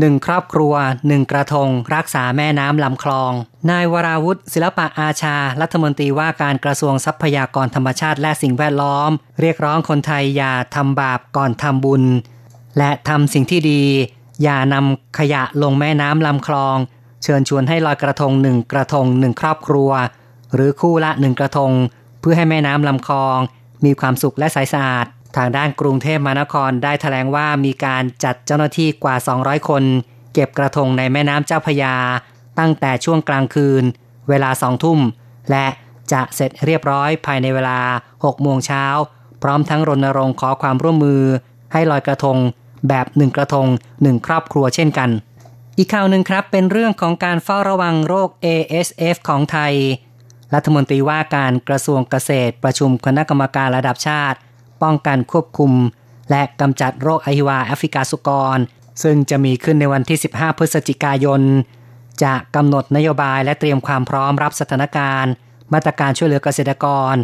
[0.00, 0.74] หนึ่งครอบครัว
[1.08, 3.32] หนึ่งกระทง รักษาแม่น้ำลำคลอง
[3.70, 12.02] นายวราวุฒิศิลปะอาชา รัฐมนตรีว่าการกระทรวงทรัพยากรธรรมชาติและสิ่งแวดล้อม เรียกร้องคนไทยอย่าทำบาปก่อนทำบุญ
[12.78, 13.82] และทำสิ่งที่ดี
[14.42, 16.76] อย่านำขยะลงแม่น้ำลำคลอง
[17.22, 19.90] เชิญชวนให้ลอยกระทงหนึ่งกระทงหนึ่งครอบครัว
[20.54, 21.72] หรือคู่ละหนึ่งกระทง
[22.20, 23.38] เพื่อให้แม่น้ำลำคลอง
[23.84, 29.82] มีความสุขและใสสะอาด ทางด้านกรุงเทพมหานครได้ถแถลงว่ามีการจัดเจ้าหน้าที่กว่า 200 คน
[30.34, 31.94] เก็บกระทงในแม่น้ำเจ้าพยา
[32.58, 33.84] ตั้งแต่ช่วงกลางคืน
[34.28, 35.00] เวลาสองทุ่ม
[35.50, 35.66] และ
[36.12, 37.80] จะเสร็จเรียบร้อยภายในเวลา
[38.14, 38.84] 6โมงเช้า
[39.42, 41.22] พร้อมทั้งรณรงค์ขอความร่วมมือ
[41.72, 42.38] ให้ลอยกระทง
[42.88, 43.66] แบบหนึ่งกระทง
[44.02, 45.10] หนึ่งครอบครัวเช่นกัน
[45.78, 49.74] อีกข่าวหนึ่งครับเป็นเรื่องของการเฝ้าระวังโรค ASF ของไทย
[50.54, 54.38] รัฐมนตรีว่าการกระทรวงเกษตรประชุมคณะกรรมการระดับชาติ
[54.82, 55.72] ป้องกันควบคุม
[56.30, 58.58] และกำจัดโรคอหิวาแอฟริกาสุกร
[59.02, 61.42] ซึ่งจะมีขึ้นในวันที่ 15 พฤศจิกายน
[62.22, 65.32] จะกำหนดนโยบายและเตรียมความพร้อมรับสถานการณ์
[65.72, 67.14] มาตรการช่วยเหลือเกษตรกร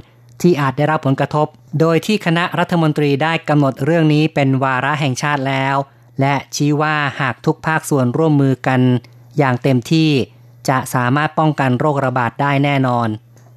[0.43, 1.47] ที่อาจได้รับผลกระทบ
[1.81, 5.77] โดยที่คณะรัฐมนตรีได้กำหนดเรื่องนี้เป็นวาระแห่งชาติแล้ว
[6.21, 8.81] และชี้ว่าหากทุกภาคส่วนร่วมมือกัน
[9.39, 10.11] อย่างเต็มที่
[10.69, 13.09] จะสามารถป้องกันโรคระบาดได้แน่นอน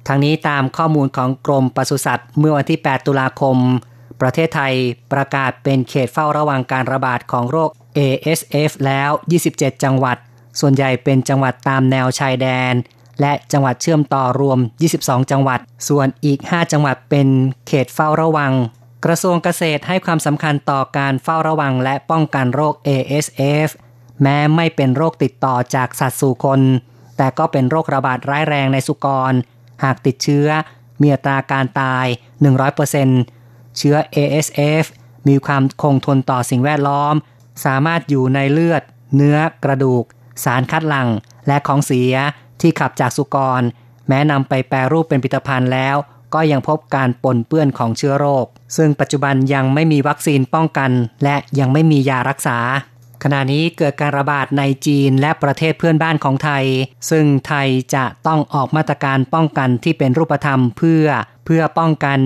[0.06, 3.56] ทั้งนี้ตามข้อมูลของกรมปศุสัตว์เมื่อวันที่ 8 ตุลาคม
[4.20, 4.74] ประเทศไทย
[5.12, 9.10] ประกาศเป็นเขตเฝ้าระวังการระบาดของโรค ASF แล้ว
[9.48, 10.16] 27 จังหวัด
[10.60, 12.74] ส่วนใหญ่เป็นจังหวัดตามแนวชายแดน
[13.20, 14.58] และจังหวัดเชื่อมต่อรวม
[14.94, 17.28] 22 จังหวัด ส่วนอีก 5 จังหวัดเป็น
[17.66, 18.52] เขตเฝ้าระวัง
[19.04, 23.68] กระทรวงเกษตรให้ความสำคัญต่อการเฝ้าระวังและป้องกันโรค ASF
[24.22, 26.60] แม้ไม่เป็นโรคติดต่อจากสัตว์สู่คน
[27.16, 29.32] แต่ก็เป็นโรคระบาดร้ายแรงในสุกร
[29.84, 30.48] หากติดเชื้อ
[31.00, 32.06] มีอัตราการตาย
[32.92, 34.84] 100%เชื้อ ASF
[35.28, 37.14] มีความคงทนต่อสิ่งแวดล้อม
[37.64, 38.82] สามารถอยู่ในเลือด
[39.16, 40.04] เนื้อกระดูก
[40.44, 41.08] สารคัดหลั่ง
[41.46, 42.14] และของเสีย
[42.60, 43.62] ที่ขับจากสุกร
[44.08, 45.96] แม้นำไปแปรรูปเป็นผลิตภัณฑ์แล้ว
[46.34, 50.90] ก็ยังพบการปนเปื้อนของเชื้อโรค ซึ่งปัจจุบันยังไม่มีวัคซีนป้องกัน
[51.24, 52.58] และยังไม่มียารักษา
[53.24, 56.64] ขณะนี้เกิดการระบาดในจีนและประเทศเพื่อนบ้านของไทย
[57.10, 61.06] ซึ่งไทยจะต้องออกมาตรการป้องกันที่เป็นรูปธรรมเพื่อ
[61.46, 62.18] เพื่อป้องกัน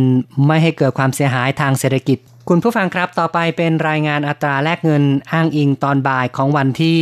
[0.46, 6.98] ไม่ให้เกิดความเสียหายทางเศรษฐกิจคุณผู้ฟังครับต่อไปเป็นรายงานอัตราแลกเงินอ้างอิงตอนบ่ายของวันที่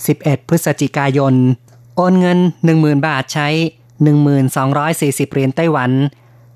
[0.00, 1.34] 11 พฤศจิกายน
[1.96, 2.38] โอนเงิน
[2.72, 3.48] 10,000 บาทใช้
[4.04, 5.90] 1240 เหรียญไต้หวัน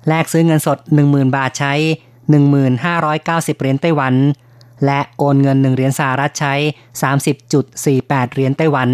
[0.07, 1.73] แลกซื้อเงินสด 10,000 บาทใช้
[2.45, 4.13] 1590 เหรียญไต้หวัน
[4.85, 6.53] และโอนเงิน 1 เหรียญสหรัฐใช้
[7.23, 8.89] 30.48 เหรียญไต้หวัน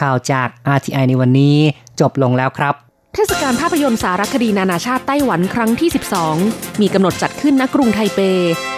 [0.00, 1.56] ข่าวจาก RTI ในวันนี้
[2.00, 2.74] จบลงแล้วครับ
[3.16, 5.90] เทศกาลภาพยนตร์สารคดีนานาชาติไต้หวันครั้งที่
[6.34, 8.20] 12 มีกำหนดจัดขึ้นณกรุงไทเป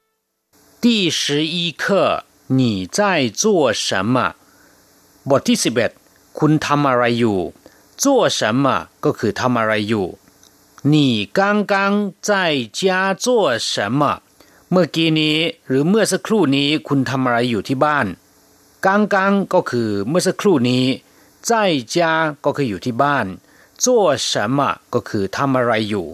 [0.81, 4.35] 第十一课，你在做什么？
[5.29, 5.91] บทที่สิบเอ็ด
[6.39, 7.39] คุณทำอะไรอยู่
[8.03, 8.65] 做什么
[9.05, 10.07] ก็คือทำอะไรอยู่
[10.93, 12.31] 你刚刚在
[12.79, 14.21] 家做什么？
[14.71, 18.05] เมื่อกี้นี้หรือเมื่อสักครู่นี้คุณทำอะไรอยู่ที่บ้าน
[18.85, 20.85] กังกังก็คือเมื่อสักครู่นี้
[21.49, 21.51] 在
[21.93, 21.95] 家
[22.45, 23.25] ก็คืออยู่ที่บ้าน
[23.83, 23.85] 做
[24.29, 24.59] 什么
[24.93, 26.07] ก็คือทำอะไรอยู่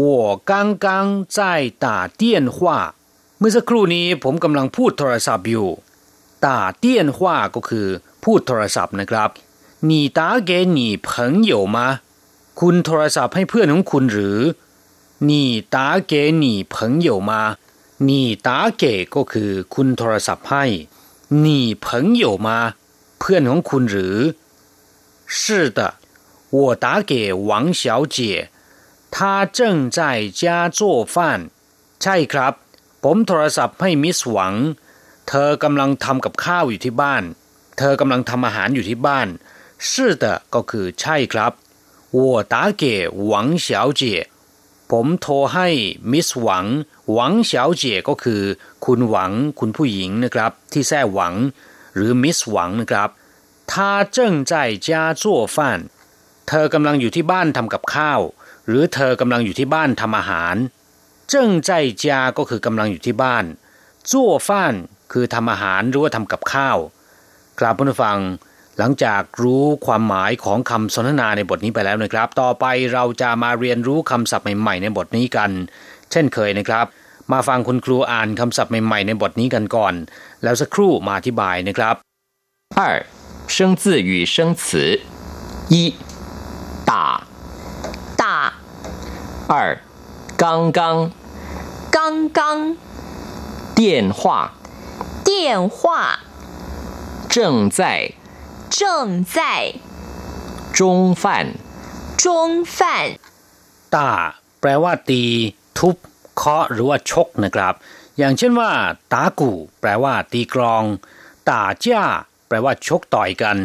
[0.00, 0.02] 我
[0.50, 0.50] 刚
[0.84, 0.86] 刚
[1.36, 1.38] 在
[1.84, 1.86] 打
[2.20, 2.22] 电
[2.56, 2.58] 话
[3.38, 5.68] เมื่อสักครู่นี้ผมกำลังพูดโทรศัพท์อยู่
[6.46, 6.48] 打
[6.82, 6.84] 电
[7.16, 7.18] 话
[7.54, 7.86] ก็คือ
[8.24, 9.30] พูดโทรศัพท์นะครับ
[9.90, 11.08] 你打给你朋
[11.50, 11.78] 友吗
[12.60, 14.38] คุณโทรศัพท์ให้เพื่อนของคุณหรือ
[15.28, 15.30] 你
[15.74, 15.76] 打
[16.10, 16.12] 给
[16.42, 17.32] 你朋友吗
[18.08, 20.64] นี่ตาเก๋ก็คือคุณโทรศัพท์ให้
[21.44, 21.86] นี่朋
[22.22, 22.48] 友吗
[23.18, 24.16] เพื่อนของคุณหรือ
[25.38, 25.38] 是
[25.78, 25.80] 的
[26.56, 27.12] 我打给
[27.48, 27.82] 王小
[28.16, 28.16] 姐
[29.14, 29.16] 她
[29.56, 29.58] 正
[29.96, 29.98] 在
[30.40, 30.42] 家
[30.78, 30.80] 做
[31.14, 31.16] 饭
[32.02, 32.52] ใช่ครับ
[33.02, 34.54] ผมโทรศัพท์ให้มิสหวัง
[35.28, 37.22] เธอกำลังทำกับข้าวอยู่ที่บ้าน
[37.78, 39.28] เธอกำลังทำอาหารอยู่ที่บ้าน
[39.88, 39.90] 是
[40.22, 41.52] 的ก็คือใช่ครับ
[42.16, 42.18] 我
[42.52, 42.84] 打给
[43.30, 44.02] 王小姐
[44.90, 45.68] ผมโทรให้
[46.12, 46.66] มิสหวัง
[47.12, 48.42] หวังเฉาเจี๋ยก็คือ
[48.84, 51.34] คุณหวังคุณผู้หญิงนะครับ ที่แท้หวัง
[51.94, 53.08] หรือมิสหวังนะครับ
[53.70, 53.72] 他
[54.16, 54.18] 正
[54.50, 54.52] 在
[54.86, 54.88] 家
[55.22, 55.24] 做
[55.56, 55.56] 饭
[56.48, 58.20] เธอกำลังอยู่ที่บ้านทำกับข้าว
[58.66, 60.56] หรือเธอกำลังอยู่ที่บ้านทำอาหาร
[61.32, 61.34] 正
[61.68, 61.70] 在
[62.02, 62.04] 家
[62.38, 63.44] ก็คือกำลังอยู่ที่บ้าน
[64.10, 64.12] 做
[64.48, 64.48] 饭
[65.12, 66.78] คือทำอาหารหรือว่าทำกับข้าว
[67.58, 68.18] กราบผู้ฟัง
[68.78, 75.50] หลังจากรู้ความหมายของคำสนทนาในบทนี้ไปแล้วนะครับ ต่อไปเราจะมาเรียนรู้คำศัพท์ใหม่ๆในบทนี้กัน
[76.10, 76.86] เช่นเคยนะครับ
[77.32, 79.94] มาฟังคุณครูอ่านคำศัพท์ใหม่ๆในบทนี้กันก่อน
[80.42, 81.94] แล้วสักครู่มาอธิบายนะครับ
[82.78, 82.80] 二
[83.54, 84.62] 生字与生词
[85.72, 85.74] 一
[86.90, 86.92] 打
[88.20, 88.22] 打
[89.52, 89.54] 二
[90.42, 90.44] 刚
[90.78, 90.80] 刚
[91.96, 92.76] 刚刚
[93.78, 94.52] 电话
[95.24, 96.18] 电话
[97.28, 98.12] 正在
[98.78, 98.80] 正
[99.36, 99.38] 在
[100.76, 101.24] 中饭
[102.22, 102.24] 中
[102.76, 102.76] 饭
[103.94, 104.10] ตา
[104.60, 105.22] แปลว่าตี
[105.78, 105.96] ทุบ
[106.36, 107.74] เคาะหรือว่าชกนะครับ
[108.18, 108.70] อย่างเช่นว่า
[109.12, 110.84] ตากูแปลว่า ตีกรอง
[111.50, 112.04] ตาจ้า
[112.48, 113.58] แปลว่าชกต่อยกัน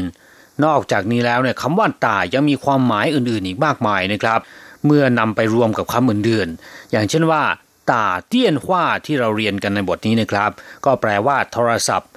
[0.66, 4.40] นอกจากนี้แล้วเนี่ยคำว่าตายังมีความหมายอื่นๆอีกมากมายนะครับ
[4.86, 7.44] เมื่อนำไปรวมกับคำอื่นๆอย่างเช่นว่า
[7.92, 10.52] ตาเตี้ยนหว่าที่เราเรียนกันในบทนี้นะครับ
[10.86, 12.12] ก็แปลว่า โทรศัพท์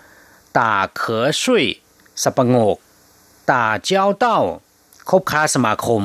[0.58, 1.64] ตาเขอช่วย
[2.23, 2.77] สปงก
[3.51, 4.39] ตาเจ้าเต้า
[5.09, 6.03] คบค้าสมาคม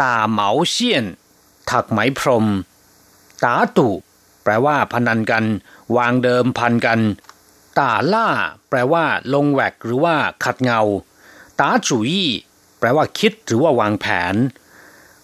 [0.00, 1.04] ตาเหมาเซียน
[1.70, 2.46] ถักไหมพรม
[3.44, 3.88] ตาตุ
[4.42, 5.44] แปลว่าพนันกัน
[5.96, 7.00] วางเดิมพันกัน
[7.78, 8.28] ตาล่า
[8.68, 10.80] แปลว่า ลงแหวกหรือว่าขัดเงา
[11.60, 12.12] ตาจุย
[12.78, 14.34] แปลว่าคิดหรือว่าวางแผน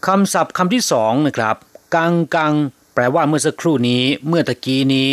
[0.06, 1.56] คำศัพท์คำที่สองนะครับ
[1.94, 2.54] กังกัง
[2.94, 5.10] แปลว่าเมื่อสักครู่นี้ เมื่อตะกี้นี้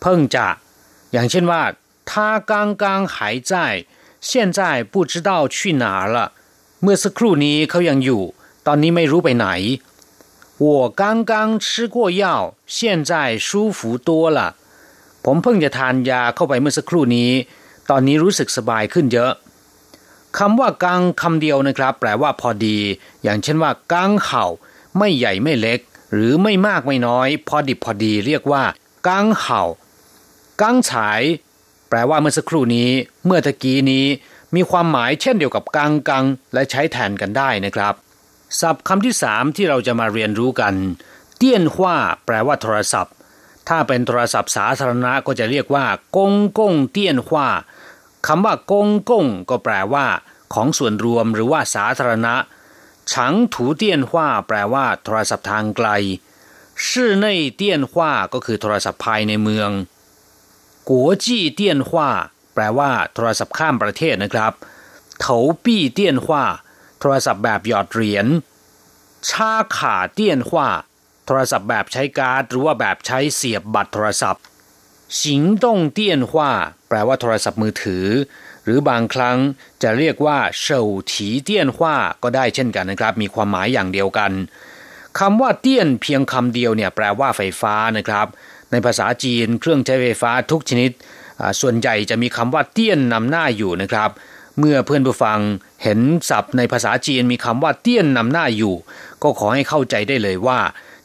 [0.00, 0.46] เพิ่งจะ
[1.12, 1.62] อย่างเช่นว่า
[2.10, 2.28] 他
[4.23, 6.17] 刚刚还在现在不知道去哪了
[6.81, 8.23] เมื่อสักครู่นี้เขายังอยู่
[8.67, 9.47] ตอนนี้ไม่รู้ไปไหน
[10.65, 12.23] 我刚刚吃过药
[12.75, 12.77] 现
[13.09, 13.11] 在
[13.47, 14.39] 舒服多了
[15.25, 17.31] ผมเพิ่งจะทานยาเข้าไปเมื่อสักครู่นี้
[17.89, 19.33] ตอนนี้รู้สึกสบายขึ้นเยอะ
[20.37, 22.77] คำว่ากังคำเดียวนะครับ แปลว่าพอดี
[23.23, 24.45] อย่างเช่นว่ากังเข่า
[24.97, 25.79] ไม่ใหญ่ไม่เล็ก
[26.13, 28.63] หรือไม่มากไม่น้อย พอดิบพอดี เรียกว่า
[29.07, 29.63] กังเข่า
[30.61, 31.42] กังฉายแ
[31.96, 32.90] ปลว่าเมื่อสักครู่นี้
[33.26, 34.06] เมื่อตะกี้นี้
[34.54, 37.94] มีความหมายเช่นเดียวกับกังกังและใช้แทนกันได้นะครับ
[38.60, 40.74] ศัพท์คำที่สามที่เราจะมาเรียนรู้กัน
[41.36, 43.14] เตี้ยนขว้าแปลว่าโทรศัพท์
[43.68, 47.48] ถ้าเป็นโทรศัพท์สาธารณะก็จะเรียกว่ากงกงเตี้ยนขว้า
[48.26, 50.06] คำว่ากงกงก็แปลว่า
[50.54, 52.34] ของส่วนรวมหรือว่าสาธารณะ
[53.12, 55.88] ฉังถูเตี้ยนขว้าแปลว่า โทรศัพท์ทางไกล
[56.88, 57.26] ชื่อใน
[57.56, 59.70] เตี้ยนขว้าก็คือโทรศัพท์ภายในเมือง
[60.88, 62.10] กัวจี้เตี้ยนว้า
[62.54, 64.52] แปลว่าโทรศัพท์ข้ามประเทศนะครับ
[65.20, 66.44] เถาปี้เตี้ยนว้า
[67.00, 68.26] โทรศัพท์แบบหยอดเหรียญ
[69.28, 70.68] ชาขาเตี้ยนว้า
[71.26, 74.42] โทรศัพท์แบบใช้การ์ดหรือว่าแบบใช้เสียบบัตรโทรศัพท์
[75.22, 76.52] สิงต้งเตี้ยนว้า
[76.88, 78.06] แปลว่าโทรศัพท์มือถือ
[78.64, 79.38] หรือบางครั้ง
[79.82, 80.80] จะเรียกว่าเฉา
[81.12, 84.32] ถีเตี้ยนว้าก็ได้เช่นกันนะครับ มีความหมายอย่างเดียวกัน
[85.18, 88.26] คำว่าเตี้ยนเพียงคำเดียวเนี่ยแปลว่าไฟฟ้านะครับ
[88.70, 90.90] ในภาษาจีนเครื่องใช้ไฟฟ้าทุกชนิด
[91.60, 94.10] ส่วนใหญ่จะมีคำว่าเตี้ยนนำหน้าอยู่นะครับ
[94.58, 95.40] เมื่อเพื่อนผู้ฟัง
[95.82, 96.00] เห็น
[96.30, 98.74] ศัพท์ในภาษาจีนมีคำว่าเตี้ยนนำหน้าอยู่
[99.22, 100.60] ก็ขอให้เข้าใจได้เลยว่า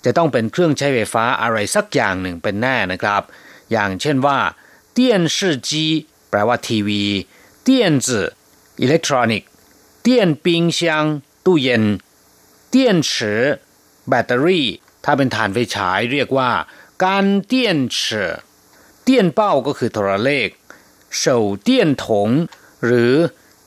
[0.06, 3.22] จะต้องเป็นเครื่องใช้ไฟฟ้าอะไรสักอย่างหนึ่งเป็นแน่นะครับ
[3.72, 4.40] อย่างเช่นว่า
[4.94, 5.86] เตี้ยนชื่อจี
[6.30, 7.04] แปลว่าทีวี
[7.64, 8.28] เตี้ยนจื่อ
[8.82, 9.50] อิเล็กทรอนิกส์
[10.02, 11.06] เตี้ยนปิงเซียง
[11.46, 11.84] ตู้เย็น
[12.70, 13.42] 電池
[14.10, 14.68] แบตเตอรี่
[15.06, 16.52] ถ้าเป็นฐานไฟฉายเรียกว่า
[17.06, 18.34] การเตี้ยนเฉอ
[19.04, 20.50] เตี้ยนเป้าก็คือโทรเลข
[21.18, 22.30] เฉา電筒
[22.86, 23.14] หรือ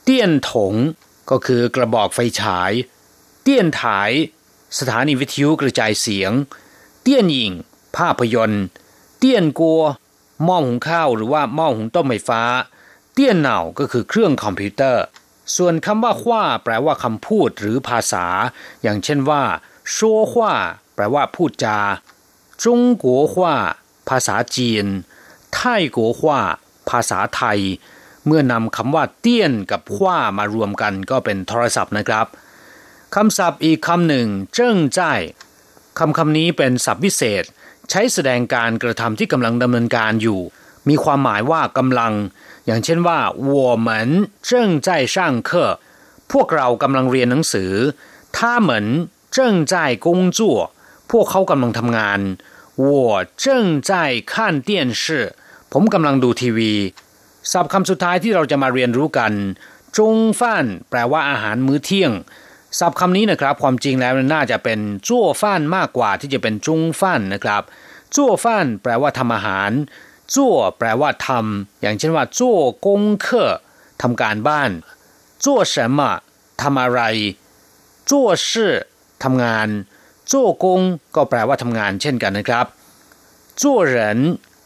[0.03, 0.73] เตี้ยนถง
[1.31, 2.71] ก็คือกระบอกไฟฉาย
[3.43, 4.11] 電台
[4.77, 6.31] สถานีวิทยุกระจายเสียง
[7.01, 7.53] 電影
[7.97, 8.65] ภาพยนตร์
[9.17, 9.81] 電鍋
[10.43, 12.41] หม้อหุงข้าวหรือว่าหม้อหุงต้มไฟฟ้า
[13.13, 15.03] 電腦 ก็คือเครื่องคอมพิวเตอร์
[15.55, 18.25] ส่วนคำว่าขว้าแปลว่าคำพูดหรือภาษา
[18.83, 19.43] อย่างเช่นว่า
[19.94, 20.52] ชัวขว้า
[20.94, 21.78] แปลว่าพูดจา
[22.64, 23.54] จงกัวขว้า
[24.08, 24.86] ภาษาจีน
[25.54, 26.40] ไทยกัวขว้า
[26.90, 27.60] ภาษาไทย
[28.26, 32.26] เมื่อนำคำว่าเตี้ยนกับขว้ามารวมกันก็เป็นโทรศัพท์นะครับ
[33.14, 35.00] คำศัพท์อีกคำหนึ่งเจิ้งใจ
[35.98, 37.44] คำคำนี้เป็นศัพท์วิเศษ
[37.90, 40.40] ใช้แสดงการกระทำที่กำลังดำเนินการอยู่
[40.88, 42.12] มีความหมายว่ากำลัง
[42.66, 43.18] อย่างเช่นว่า
[43.50, 43.52] 我
[43.86, 43.88] 们
[44.48, 44.50] 正
[44.86, 45.16] 在上
[45.48, 45.50] 课
[46.32, 47.72] พวกเรากำลังเรียนหนังสือ
[48.36, 48.70] 他们
[49.36, 49.38] 正
[49.72, 49.74] 在
[50.06, 50.06] 工
[50.38, 50.40] 作
[51.10, 52.20] พวกเขากำลังทำงาน
[52.84, 52.86] 我
[53.44, 53.44] 正
[53.88, 53.90] 在
[54.32, 54.32] 看
[54.68, 54.70] 电
[55.02, 55.04] 视
[55.72, 56.72] ผมกำลังดูทีวี
[57.52, 59.32] ศัพท์คำสุดท้ายที่เราจะมาเรียนรู้กัน
[59.98, 62.12] จงฟ้านแปลว่าอาหารมื้อเที่ยง
[62.78, 67.62] ศัพท์คำนี้นะครับ ความจริงแล้วน่าจะเป็นจั่วฟ้านมากกว่าที่จะเป็นจงฟ้านนะครับ
[68.14, 69.70] จั่วฟ้านแปลว่าทำอาหาร
[70.34, 73.52] จั่วแปลว่าทำอย่างเช่นว่าจั่วกงเคอ
[74.02, 74.70] ทำการบ้าน
[75.44, 76.00] จั่ว什么
[76.60, 77.00] ทำอะไร
[78.10, 78.74] จั่วชื่อ
[79.23, 79.67] ทำงาน
[80.31, 80.81] จั่วกง
[81.15, 82.65] ก็แปลว่าทำงานเช่นกันนะครับ
[83.61, 84.19] จั่วเหริน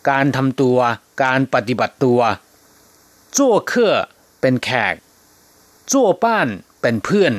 [0.10, 0.78] การทำตัว
[1.24, 2.22] การปฏิบัติตัว
[3.38, 3.96] จั่วเคอ
[4.42, 4.96] เป็นแขก
[5.92, 6.48] จั่วป้าน
[6.82, 7.34] เป็นเพื่อน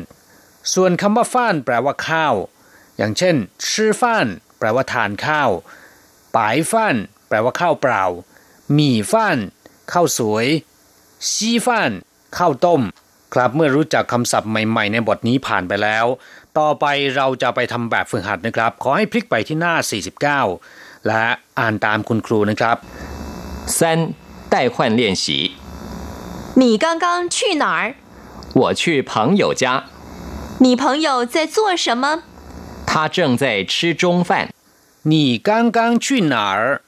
[0.74, 2.34] ส่วนคำว่าฟ้านแปลว่าข้าว
[2.96, 3.36] อย่างเช่น
[3.70, 4.26] ชื่อฟ้าน
[4.58, 5.50] แปลว่าทานข้าว
[6.36, 6.96] ปายฟ้าน
[7.28, 8.04] แปลว่าข้าวเปล่า
[8.72, 9.38] หมี่ฟ้าน
[9.92, 10.46] ข้าวสวย
[11.32, 11.90] ซีฟ้าน
[12.38, 12.82] ข้าวต้ม
[13.34, 16.06] ครับเมื่อรู้จักคำศัพท์ใหม่ ๆ ในบทนี้ผ่านไปแล้ว
[16.57, 19.75] ต่อไปเราจะไปทำแบบฝึกหัดนะครับ ขอให้พลิกไปที่หน้า
[20.41, 21.23] 49 และ
[21.59, 22.77] อ่านตามคุณครูนะครับ
[23.77, 23.77] 三
[24.53, 25.25] 代换练习
[26.61, 27.81] 你刚刚去哪儿？
[28.59, 29.63] 我去朋友家
[30.63, 32.05] 你朋友在做什么？
[32.89, 34.49] 他正在吃中饭
[35.11, 36.81] 你刚刚去哪儿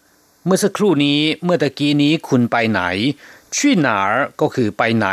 [0.45, 2.81] เมื่อสักครู่นี้เมื่อตะกี้นี้คุณไปไหน
[3.55, 4.11] 去哪儿
[4.41, 5.07] ก็คือไปไหน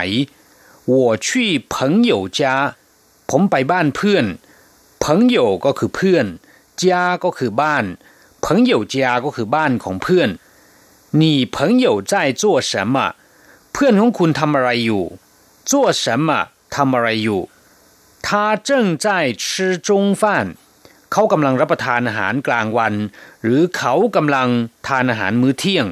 [0.92, 0.94] 我
[1.26, 1.26] 去
[1.74, 2.40] 朋友家
[3.30, 4.24] ผมไปบ้านเพื่อน
[5.02, 6.26] 朋友ก็คือเพื่อน
[6.82, 6.84] 家
[7.24, 7.84] ก็คือบ้าน
[8.44, 8.94] 朋友家
[9.24, 10.28] ก็คือบ้านของเพื่อน
[11.20, 11.22] 你
[11.54, 12.96] 朋友在做什么
[13.72, 15.04] เพื่อนของคุณทำอะไรอยู่
[15.70, 15.72] 做
[16.02, 16.28] 什么
[16.74, 17.40] ทำอะไรอยู่
[18.26, 18.28] 他
[18.68, 18.70] 正
[19.04, 19.06] 在
[19.42, 19.44] 吃
[19.86, 19.88] 中
[20.20, 20.22] 饭
[21.12, 22.94] เขากำลังรับประทานอาหารกลางวัน
[23.44, 24.48] หรือเขากำลัง
[24.88, 25.86] ทานอาหารมื้อเที่ยง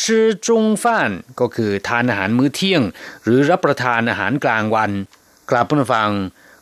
[0.00, 2.82] ชื่อจงฟ้านก็คือทานอาหารมื้อเที่ยง
[3.24, 4.90] หรือรับประทานอาหารกลางวัน
[5.50, 6.10] กลับผู้ฟัง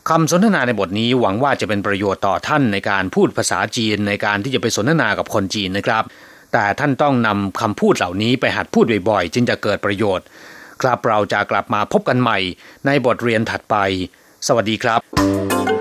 [0.09, 6.03] คำสนทนาในบทนี้หวังว่าจะเป็นประโยชน์ต่อท่านในการพูดภาษาจีนในการที่จะไปสนทนากับคนจีนนะครับ
[6.53, 10.25] แต่ท่านต้องนำคำพูดเหล่านี้ไปหัดพูดบ่อยๆ จึงจะเกิดประโยชน์
[10.81, 12.37] ครับเราจะกลับมาพบกันใหม่
[12.85, 13.75] ในบทเรียนถัดไป
[14.47, 15.80] สวัสดีครับ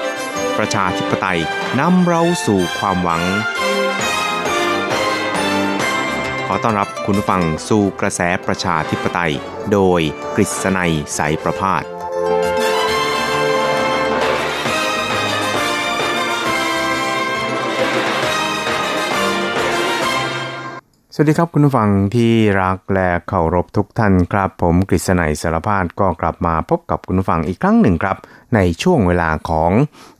[0.57, 1.39] ประชาธิปไตย
[1.79, 3.23] นำเราสู่ความหวัง
[6.47, 9.33] ขอต้อนรับคุณผู้ฟังสู่กระแสประชาธิปไตย
[9.71, 10.01] โดย
[10.35, 11.83] กฤษณัยสายประพาส
[21.15, 28.17] สวัสดีครับคุณผู้ฟังที่รักและเคารพทุกท่านครับ ผมกฤษณัยสารพาดก็กลับมาพบกับคุณผู้ฟังอีกครั้งหนึ่งครับ
[28.55, 29.71] ในช่วงเวลาของ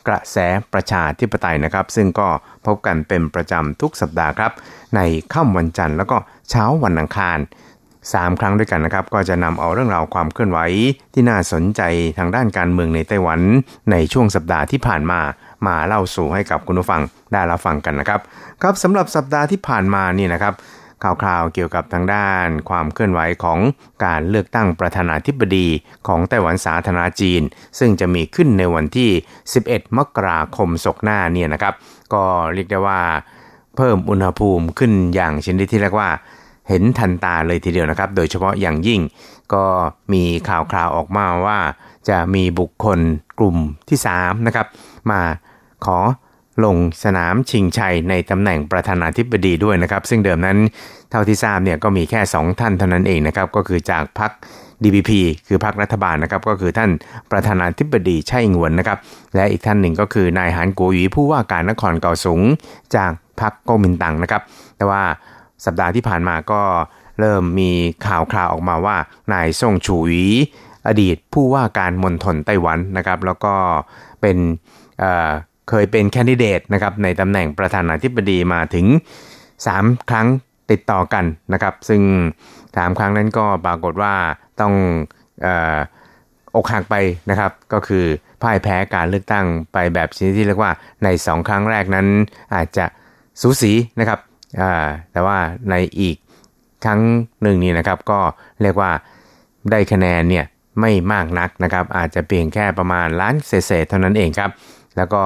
[0.08, 0.38] กระแส
[0.74, 2.28] ประชาธิปไตยนะครับ ซึ่งก็
[2.66, 4.52] พบกันเป็นประจำทุกสัปดาห์ครับ
[4.96, 5.00] ใน
[5.34, 6.18] ค่ำวันจันทร์แล้วก็
[6.50, 7.40] เช้าวันอังคาร
[7.90, 10.60] 3 ครั้งด้วยกันนะครับ ก็จะนำเอาเรื่องราวความเคลื่อนไหว
[11.14, 11.82] ที่น่าสนใจ
[12.18, 13.40] ทางด้านการเมืองในไต้หวัน
[13.92, 15.20] ในช่วงสัปดาห์ที่ผ่านมา
[15.68, 17.02] มาเล่าสู่ให้กับคุณผู้ฟัง
[17.34, 18.20] ได้รับฟังกันนะครับ
[18.62, 20.54] ครับสำหรับสัปดาห์ที่ผ่านมานี่นะครับ
[21.04, 23.60] ข่าวๆเกี่ยวกับทางด้านความเคลื่อนไหวของ
[24.06, 25.68] การเลือกตั้งประธานาธิบดี
[26.08, 27.42] ของไต้หวันสาธารณจีน
[27.80, 29.10] ซึ่งจะมีขึ้นในวันที่
[29.54, 31.74] 11 มกราคมศกหน้าเนี่ยนะครับ
[32.14, 33.02] ก็เรียกได้ว่า
[33.78, 36.10] เพิ่มอุณหภูมิขึ้นอย่างชนิดที่เรียกว่า
[36.70, 39.02] เห็นทันตาเลยทีเดียวนะครับ โดยเฉพาะอย่างยิ่ง
[39.54, 39.66] ก็
[40.14, 41.60] มีข่าวคราวออกมาว่า
[42.10, 43.00] จะมีบุคคล
[43.40, 43.58] กลุ่ม
[43.90, 44.68] ที่3นะครับ
[45.12, 45.20] มา
[45.86, 45.98] ขอ
[46.66, 50.58] ลงสนามชิงชัยในตำแหน่งประธานาธิบดีด้วยนะครับ ซึ่งเดิมนั้น
[51.12, 54.32] เท่าที่ทราบเนี่ยก็มีแค่ 2 ท่านเท่านั้นเองนะครับ ก็คือจากพรรค
[54.84, 55.12] DPP
[55.48, 56.90] คือพรรครัฐบาลนะครับก็คือท่าน
[57.32, 58.98] ประธานาธิบดีไช่อิงวนนะครับ
[59.36, 62.40] และอีกท่านหนึ่งก็คือนายหานกัวหยีผู้ว่าการนครเก่าสง
[62.96, 63.12] จาก
[63.42, 64.42] พรรคก๊กมินตั๋งนะครับ
[64.78, 65.02] แต่ว่า
[65.66, 66.62] สัปดาห์ที่ผ่านมาก็
[67.20, 67.72] เริ่มมี
[68.08, 68.98] ข่าวคราวออกมาว่า
[69.34, 70.26] นายซ่งชูหยี
[70.88, 73.54] อดีตผู้ว่าการมณฑลไต้หวันนะครับ แล้วก็
[74.22, 74.38] เป็น
[75.72, 78.86] เคยเป็นแคนดิเดตนะครับในตำแหน่งประธานาธิบดีมาถึง
[79.48, 80.28] 3 ครั้ง
[80.72, 82.02] ติดต่อกันนะครับ ซึ่ง
[82.54, 84.14] 3 ครั้งนั้นก็ปรากฏว่า
[84.62, 84.74] ต้อง
[86.56, 86.96] อกหักไป
[87.30, 88.06] นะครับ ก็คือ
[88.42, 90.72] พ่ายแพ้การเลือกตั้งไปแบบชนิดที่เรียกว่า
[91.04, 92.08] ใน 2 ครั้งแรกนั้น
[92.56, 92.86] อาจจะ
[93.42, 94.20] สูสีนะครับ
[95.12, 95.38] แต่ว่า
[95.70, 96.16] ในอีก
[96.86, 97.02] ครั้ง
[97.42, 98.20] หนึ่งนี่นะครับก็
[98.62, 98.92] เรียกว่า
[99.72, 100.46] ได้คะแนนเนี่ย
[100.80, 104.52] ไม่มากนักนะครับ อาจจะเพียงแค่ประมาณล้านเศษเท่านั้นเองครับ
[104.98, 105.24] แล้วก็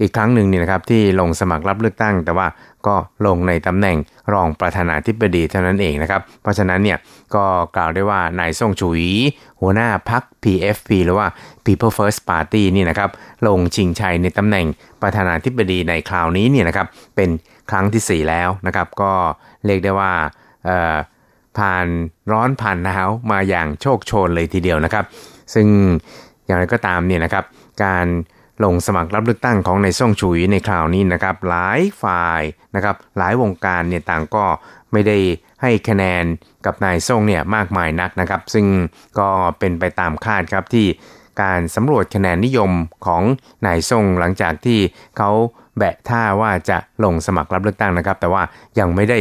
[0.00, 2.46] อีกครั้งหนึ่งเนี่ยนะครับที่ลงสมัครรับเลือกตั้ง แต่ว่า
[2.86, 2.94] ก็
[3.26, 3.96] ลงในตำแหน่ง
[4.32, 6.98] รองประธานาธิบดีเท่านั้นเองนะครับ เพราะฉะนั้นเนี่ย
[7.34, 7.44] ก็
[7.76, 9.02] กล่าวได้ว่านายซ่งฉุย
[9.60, 11.26] หัวหน้าพรรค PFP หรือว่า
[11.64, 13.10] People First Party นี่นะครับ
[13.46, 14.66] ลงชิงชัยในตำแหน่ง
[15.02, 17.30] ประธานาธิบดีในคราวนี้เนี่ยนะครับเป็น
[17.70, 19.12] ครั้งที่ 4 แล้วนะครับ ก็
[19.66, 20.12] เรียกได้ว่า
[21.58, 21.86] ผ่าน
[22.32, 25.04] ร้อนผ่านหนาวมาอย่างโชคโชนเลยทีเดียวนะครับ
[25.54, 25.66] ซึ่ง
[26.46, 27.44] อย่างไรก็ตามเนี่ยนะครับ
[27.84, 28.06] การ
[28.64, 32.42] ลงสมัครรับเลือกตั้งของในซ่งฉุยในคราวนี้นะครับ หลายฝ่าย
[32.74, 34.44] นะครับ หลายวงการเนี่ยต่างก็
[34.92, 35.18] ไม่ได้
[35.62, 36.24] ให้คะแนน
[36.66, 38.66] กับนายซ่งเนี่ยมากมายนักนะครับ ซึ่ง
[39.18, 40.86] ก็เป็นไปตามคาดครับที่
[41.42, 42.70] การสำรวจคะแนนนิยม
[43.06, 43.22] ของ
[43.66, 44.78] นายซ่งหลังจากที่
[45.18, 45.30] เขา
[45.78, 48.42] แบะท่าว่าจะลงสมัครรับเลือกตั้งนะครับ แต่ว่า
[48.78, 49.18] ยังไม่ได้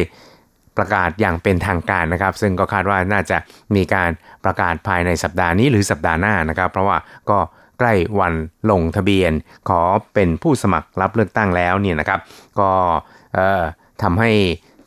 [0.78, 3.38] ประกาศอย่างเป็นทางการนะครับ ซึ่งก็คาดว่าน่าจะ
[3.76, 4.10] มีการ
[4.44, 6.98] ประกาศภายในสัปดาห์นี้หรือสัปดาห์หน้านะครับ เพราะว่า
[7.30, 7.40] ก็
[7.80, 8.34] ใกล้วัน
[8.70, 9.32] ลงทะเบียน
[9.70, 9.82] ขอ
[10.14, 12.20] เป็นผู้สมัครรับเลือกตั้งแล้วเนี่ยนะครับ
[12.60, 12.70] ก็
[14.02, 14.32] ทำให้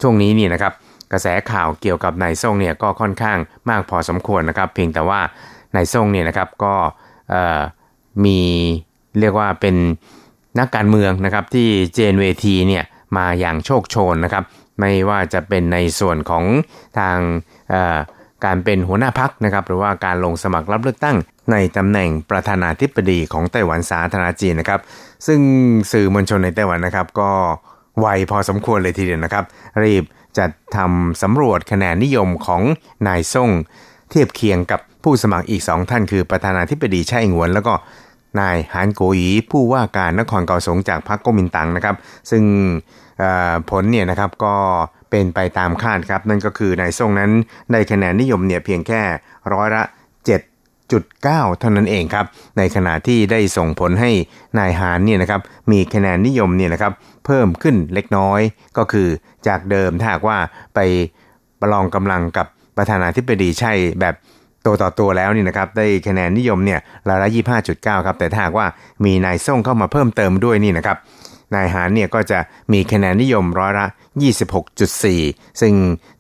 [0.03, 0.73] ช่วงนี้เนี่ยนะครับ
[1.13, 3.39] กระแสข่าวเกี่ยวกับนายซ่งเนี่ยก็ค่อนข้าง
[3.71, 5.21] มากพอสมควรนะครับ เพียงแต่ว่า
[5.75, 6.75] นายซ่งเนี่ยนะครับก็
[8.25, 8.41] มี
[9.21, 9.77] เรียกว่าเป็น
[10.59, 12.85] นักการเมืองนะครับที่เจนเวทีเนี่ย
[13.17, 14.45] มาอย่างโชคโชนนะครับ
[14.81, 16.45] ไม่ว่าจะเป็นในส่วนของ
[16.99, 17.19] ทาง
[18.45, 21.17] การเป็นหัวหน้าพักนะครับหรือว่าการลงสมัครรับเลือกตั้ง
[21.53, 24.81] ในตำแหน่งประธานาธิบดีของไต้หวันสาธารณจีนนะครับ
[25.27, 25.41] ซึ่ง
[25.93, 27.31] สื่อมวลชนในไต้หวันนะครับ ก็
[28.01, 29.45] ไวพอสมควรเลยทีเดียวนะครับ
[29.83, 30.05] รีบ
[30.39, 32.63] จัดทำสำรวจคะแนนนิยมของ
[33.07, 33.51] นายซ่ง
[34.11, 37.75] เทียบเคียงกับผู้สมัครอีกสองท่านคือประธานาธิบดีไช่อิงหวน แล้วก็
[38.41, 41.97] นายหานโกยีผู้ว่าการนครเกาสงจากพรรคก๊กมินตั๋งนะครับ
[42.31, 42.43] ซึ่ง
[43.71, 44.55] ผลเนี่ยนะครับก็
[45.11, 47.31] เป็นไปตามคาดครับ นั่นก็คือนายซ่งนั้น
[47.73, 49.03] ได้คะแนนนิยมเนี่ยเพียงแค่
[49.53, 49.83] ร้อยละ
[50.51, 52.27] 7.9 เท่านั้นเองครับ
[52.59, 54.11] ในขณะที่ได้ส่งผลให้
[54.59, 55.41] นายหานเนี่ยนะครับ
[55.73, 56.93] มีคะแนนนิยมเนี่ยนะครับ
[57.27, 58.41] เพิ่มขึ้นเล็กน้อย
[58.77, 59.09] ก็คือ
[59.47, 60.39] จากเดิมถ้าหากว่า
[60.75, 60.79] ไป
[61.61, 62.47] ประลองกำลังกับ
[62.77, 64.15] ประธานาธิบดีใช่แบบ
[64.67, 68.67] ตัวต่อตัวแล้วนี่นะครับได้คะแนนนิยมเนี่ยละละยี่ห้าจุดเก้าครับแต่ถ้าหากว่า
[69.05, 70.97] มีนายส่งเข้ามาเพิ่มเติมด้วยนี่นะครับ
[71.55, 72.39] นายหารเนี่ยก็จะ
[72.73, 75.73] มีคะแนนนิยมร้อยละ 26.4 ซึ่ง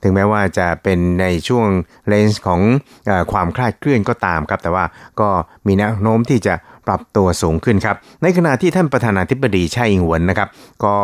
[0.02, 1.68] ถึงแม้ว่าจะเป็นในช่วง
[2.08, 2.60] เลนส์ของ
[3.08, 4.84] อความคลาดเคลื่อนก็ตามครับ แต่ว่า
[5.20, 5.28] ก็
[5.66, 6.54] มีแนวโน้มที่จะ
[6.86, 10.48] ปรับตัวสูงขึ้นครับ ในขณะที่ท่านประธานาธิบดีไช่อิงหวนนะครับ
[10.84, 10.96] ก็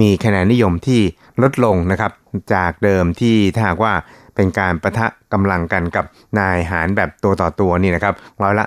[0.00, 1.00] มีคะแนนนิยมที่
[1.42, 2.12] ลดลงนะครับ
[2.54, 3.94] จากเดิมที่ถ้าหากว่า
[4.36, 6.04] เป็นการประทะกำลังกันกับ
[6.38, 8.66] นายหารแบบตัวต่อตัวนี่นะครับร้อยละ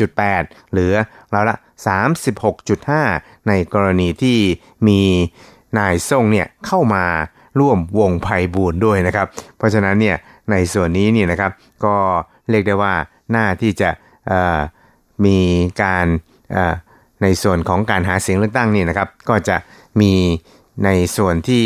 [0.00, 0.92] 37.8 หรือ
[1.34, 1.56] ร้อยละ
[2.72, 4.38] 36.5 ในกรณีที่
[4.88, 5.00] มี
[5.78, 7.04] นายส่งเนี่ยเข้ามา
[7.60, 10.16] ร่วมวงไพ่บูนด้วยนะครับ เพราะฉะนั้นเนี่ย
[10.50, 11.52] ในส่วนนี้เนี่ยนะครับ
[11.84, 11.94] ก็
[12.50, 12.94] เรียกได้ว่า
[13.32, 13.90] หน้าที่จะ
[15.24, 15.38] มี
[15.82, 16.06] การ
[17.22, 19.56] ในส่วนของการหาเสียงเลือกตั้งนี่นะครับ ก็จะ
[20.00, 20.12] มี
[20.84, 21.64] ในส่วนที่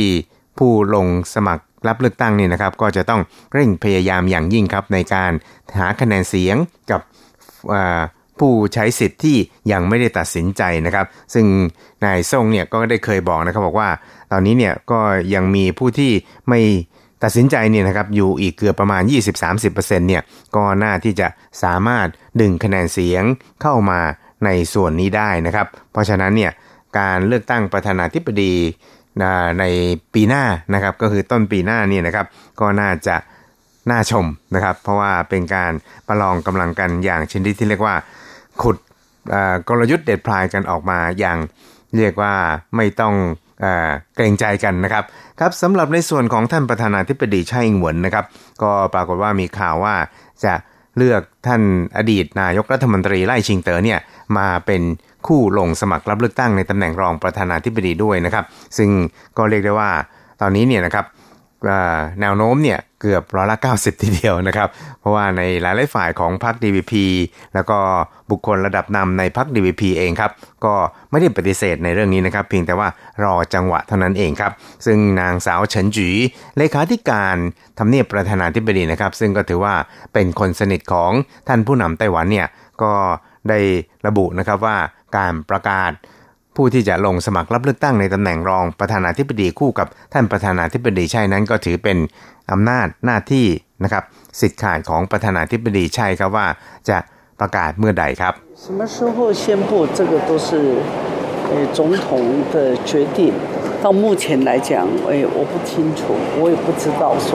[0.59, 3.20] ผู้ลงสมัครรับเลือกตั้งนี่นะครับ ก็จะต้อง
[3.54, 5.32] เร่งพยายามอย่างยิ่งครับในการ
[5.78, 6.57] หาคะแนนเสียง
[6.90, 7.00] กับ
[8.39, 9.37] ผู้ใช้สิทธิ์ที่
[9.72, 11.47] ยังไม่ได้ตัดสินใจนะครับ ซึ่ง
[12.05, 13.91] นายซ่งเนี่ยก็ได้เคยบอกนะครับบอกว่า
[14.32, 15.01] ตอนนี้เนี่ยก็
[15.34, 16.12] ยังมีผู้ที่
[16.49, 16.61] ไม่
[17.24, 19.03] ตัดสินใจเนี่ยนะครับอยู่อีกเกือบประมาณ
[19.51, 19.74] 20-30%
[20.09, 20.22] เนี่ย
[20.57, 21.28] ก็น่าที่จะ
[21.62, 22.07] สามารถ
[22.41, 23.24] ดึงคะแนนเสียง
[23.62, 24.01] เข้ามา
[24.45, 26.53] ในส่วนนี้ได้นะครับ เพราะฉะนั้นเนี่ย
[26.99, 28.55] การเลือกตั้งประธานาธิบดี
[29.61, 29.64] ใน
[30.14, 32.26] ปีหน้านะครับ ก็คือต้นปีหน้านี่นะครับ
[32.61, 33.16] ก็น่าจะ
[33.91, 35.72] น่าชมนะครับ เพราะว่าเป็นการ
[36.09, 37.97] ประลองกำลังกันอย่างชนิดที่เรียกว่า
[38.62, 38.76] ขุด
[39.68, 41.38] กลยุทธ์เด็ดพลายกันออกมาอย่าง
[41.96, 42.34] เรียกว่า
[42.76, 43.14] ไม่ต้อง
[44.14, 45.04] เกรงใจกันนะครับ
[45.40, 48.24] ครับสำหรับในส่วนของท่านประธานาธิบดีไช่อิงหวนนะครับ
[48.62, 49.94] ก็ปรากฏว่ามีข่าวว่า
[50.44, 50.54] จะ
[50.96, 51.62] เลือกท่าน
[51.96, 53.98] อดีตนายกรัฐมนตรีไล่ชิงเต๋อเนี่ย
[54.38, 54.82] มาเป็น
[55.26, 58.44] คู่ลงสมัครรับเลือกตั้งในตำแหน่งรองประธานาธิบดีด้วยนะครับ
[58.78, 58.90] ซึ่ง
[59.38, 59.90] ก็เรียกได้ว่า
[60.40, 61.04] ตอนนี้เนี่ยนะครับ
[62.20, 64.68] แนวโน้มเนี่ย กือบร้อยละ90 ทีเดียวนะครับ
[65.00, 66.92] เพราะว่าในหลายๆฝ่ายของพรรค DVP
[67.54, 67.78] แล้วก็
[68.30, 70.32] บุคคลระดับนำในพรรค DVP เองครับ
[70.64, 70.74] ก็
[71.11, 72.88] ไม่ได้ปฏิเสธในเรื่องนี้นะครับ เพียงแต่ว่า
[73.24, 74.52] รอจังหวะเท่านั้นเองครับ
[74.86, 76.09] ซึ่งนางสาวเฉินจี
[76.59, 77.36] เลขาธิการ
[77.78, 79.74] ทำเนียบประธานาธิบดีนะครับ ซึ่งก็ถือว่า
[80.12, 81.12] เป็นคนสนิทของ
[81.48, 82.48] ท่านผู้นำไต้หวันเนี่ย
[82.82, 82.92] ก็
[83.48, 83.59] ได้
[84.07, 84.76] ระบุนะครับว่า
[85.16, 85.90] การประกาศ
[86.55, 91.97] ผู้ที่จะลงสมัครรับเลือกตั้งในตำแหน่งรองประธานาธิบดีคู่กับท่านประธานาธิบดีใช่นั้นก็ถือเป็น
[92.51, 93.47] อำนาจหน้าที่
[93.84, 94.03] นะครับ
[94.39, 96.47] สิทธิ์ขาดของประธานาธิบดีใช่ครับว่า
[96.89, 96.97] จะ
[97.39, 100.49] ประกาศเมื่อใดครับ什么时候宣布这个都是
[101.51, 102.07] 呃总统
[102.53, 102.55] 的
[102.89, 103.19] 决定
[103.84, 104.69] 到目前来讲
[105.09, 105.99] 哎我不清楚
[106.39, 107.30] 我也不知道说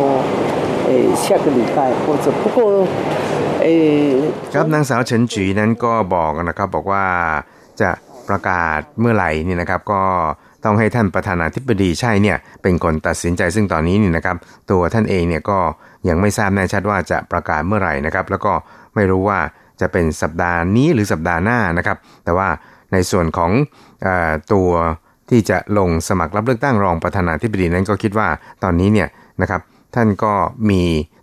[0.88, 0.90] 哎
[1.22, 2.58] 下个礼拜或者不过
[4.54, 7.04] ครับนางสาวเฉินจีนั้นก็บอกนะครับบอกว่า
[7.80, 7.90] จะ
[8.31, 10.01] ประกาศเมื่อไหร่นี่นะครับก็
[10.65, 14.37] ต้องให้ท่านประธานาธิบดีใช่เนี่ยเป็นคนตัดสินใจซึ่งตอนนี้นี่นะครับ
[14.71, 15.59] ตัวท่านเองเนี่ยก็
[16.07, 18.53] ยังไม่ทราบแน่ชัดว่าจะประกาศเมื่อไหร่นะครับ แล้วก็
[18.95, 19.39] ไม่รู้ว่า
[19.81, 22.47] จะเป็นสัปดาห์นี้หรือสัปดาห์หน้านะครับ แต่ว่า
[22.93, 23.51] ในส่วนของ
[24.05, 24.07] อ
[24.53, 24.69] ตัว
[25.29, 28.27] ที่จะลงสมัครรับเลือกตั้งรองประธานาธิบดีนั้นก็คิดว่า
[28.63, 29.07] ตอนนี้เนี่ย
[29.41, 29.61] นะครับ
[29.95, 30.33] ท่านก็
[30.69, 30.81] มี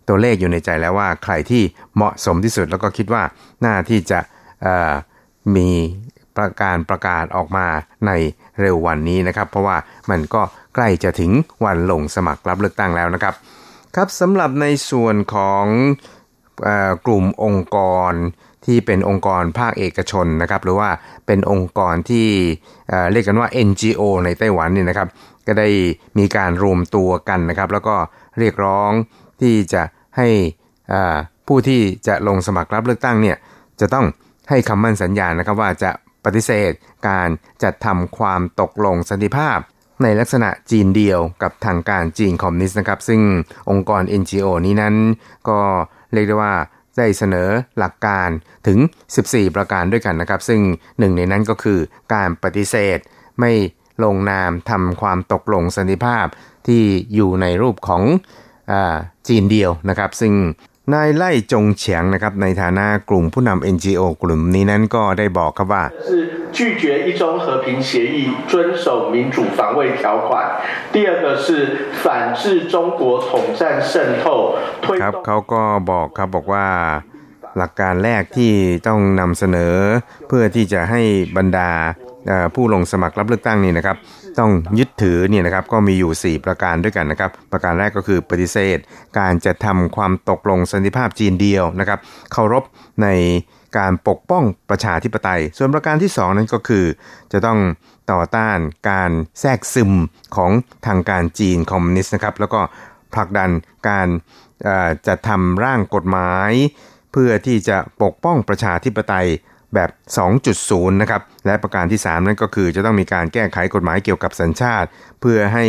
[0.08, 1.62] ตัวเลขอยู่ในใจแล้วว่าใครที่
[1.96, 3.22] เหมาะสมที่สุดแล้วก็คิดว่า
[3.60, 4.20] หน่าที่จะ
[5.56, 5.70] มี
[6.38, 7.66] ประการประกาศออกมา
[8.06, 8.10] ใน
[8.60, 9.76] เร็ววันนี้นะครับ เพราะว่า
[10.10, 10.42] มันก็
[10.74, 11.32] ใกล้จะถึง
[11.64, 13.34] วันลงสมัครรับเลือกตั้งแล้วนะครับ
[13.96, 15.64] ครับสำหรับในส่วนของ
[17.06, 17.78] กลุ่มองค์ก
[18.10, 18.12] ร
[18.64, 20.90] ที่เป็นองค์กรภาคเอกชนนะครับ หรือว่า
[21.26, 22.28] เป็นองค์กรที่
[23.12, 25.08] เรียกกันว่า NGO ในไต้หวันนี่นะครับ
[25.46, 25.68] ก็ได้
[26.18, 27.96] มีการรวมตัวกันนะครับ แล้วก็
[28.38, 28.90] เรียกร้อง
[29.40, 29.82] ที่จะ
[30.16, 30.28] ให้
[31.46, 33.36] ผู้ที่จะลงสมัครรับเลือกตั้งเนี่ย
[33.80, 34.06] จะต้อง
[34.50, 35.90] ให้คำมั่นสัญญานะครับว่าจะ
[36.36, 36.72] ฏิเสธ
[37.08, 37.28] การ
[37.62, 39.58] จัดทำความตกลงสันติภาพ
[40.02, 43.20] ในลักษณะจีนเดียวกับทางการจีนคอมมิวนิสต์นะครับ ซึ่ง
[43.70, 44.94] องค์กร NGO นี้นั้น
[45.48, 45.60] ก็
[46.12, 46.54] เรียกได้ว่า
[46.98, 47.48] ได้เสนอ
[47.78, 48.28] หลักการ
[48.66, 48.78] ถึง
[49.16, 50.60] 14 ประการด้วยกันนะครับ ซึ่ง
[50.98, 51.78] หนึ่งในนั้นก็คือ
[52.14, 52.98] การปฏิเสธ
[53.40, 53.52] ไม่
[54.04, 56.26] ลงนามทำความตกลงสันติภาพ
[56.66, 56.82] ที่
[57.14, 58.02] อยู่ในรูปของ
[58.70, 58.72] อ
[59.28, 60.32] จีนเดียวนะครับ ซึ่ง
[60.93, 65.83] นายไล่จงเฉียงนะครับในฐานะกลุ่มผู้นำ NGO กลุ่มนี้นั้นก็ได้บอกครับว่า
[66.55, 68.17] 拒绝一中和平协议
[68.51, 68.51] 遵
[68.83, 70.29] 守民主防卫条款
[70.93, 71.47] 第二个是
[72.03, 72.05] 反
[72.39, 72.41] 制
[72.73, 73.61] 中国统战
[73.91, 73.93] 渗
[74.23, 74.25] 透
[75.01, 75.61] ครับเขาก็
[75.91, 76.65] บอกครับบอกว่า
[77.57, 78.53] หลักการแรกที่
[78.87, 79.75] ต้องนำเสนอ
[80.27, 81.01] เพื่อที่จะให้
[81.37, 81.69] บรรดา
[82.55, 83.97] ผู้ลงสมัครรับเลือกตั้งนี่นะครับ
[84.38, 88.78] ต้องยึดถือเนี่ยนะครับก็มีอยู่ 4 ประการด้วยกันนะครับ ประการแรกก็คือปฏิเสธ
[89.18, 91.98] การจะทำความตกลงสันติภาพจีนเดียวนะครับ
[92.32, 92.64] เคารพ
[93.02, 93.08] ใน
[93.78, 96.84] การปกป้องประชาธิปไตย ส่วนประการที่ 2 นั้นก็คือ
[97.32, 97.58] จะต้อง
[98.12, 98.58] ต่อต้าน
[98.90, 99.10] การ
[99.40, 99.92] แทรกซึม
[100.36, 100.50] ของ
[100.86, 102.60] ทางการจีนคอมมิวนิสต์นะครับแล้วก็
[103.14, 103.50] ผลักดัน
[103.88, 104.08] การ
[105.06, 106.50] จะทำร่างกฎหมาย
[107.12, 109.28] เพื่อที่จะปกป้องประชาธิปไตย
[109.74, 109.90] แบบ
[110.40, 114.88] 2.0 นะครับ และประการที่ 3 นั่นก็คือจะต้องมีการแก้ไขกฎหมายเกี่ยวกับสัญชาติ
[115.20, 115.66] เพื่อให้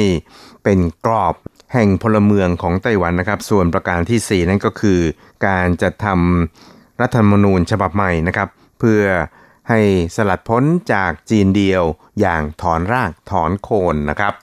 [0.63, 1.35] เป็นกรอบ
[1.73, 4.99] แห่งพลเมืองของไต้หวันนะครับ ส่วนประการที่ 4 นั่นก็คือ
[5.47, 9.01] การจะทำรัฐธรรมนูญฉบับใหม่นะครับ เพื่อ
[9.69, 9.79] ให้
[10.15, 11.83] สลัดพ้นจากจีนเดียว
[12.19, 14.33] อย่างถอนรากถอนโคนนะครับ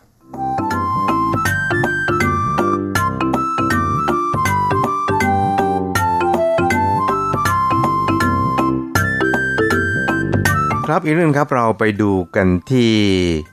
[10.91, 12.93] ครับอีกเรื่องครับเราไปดูกันที่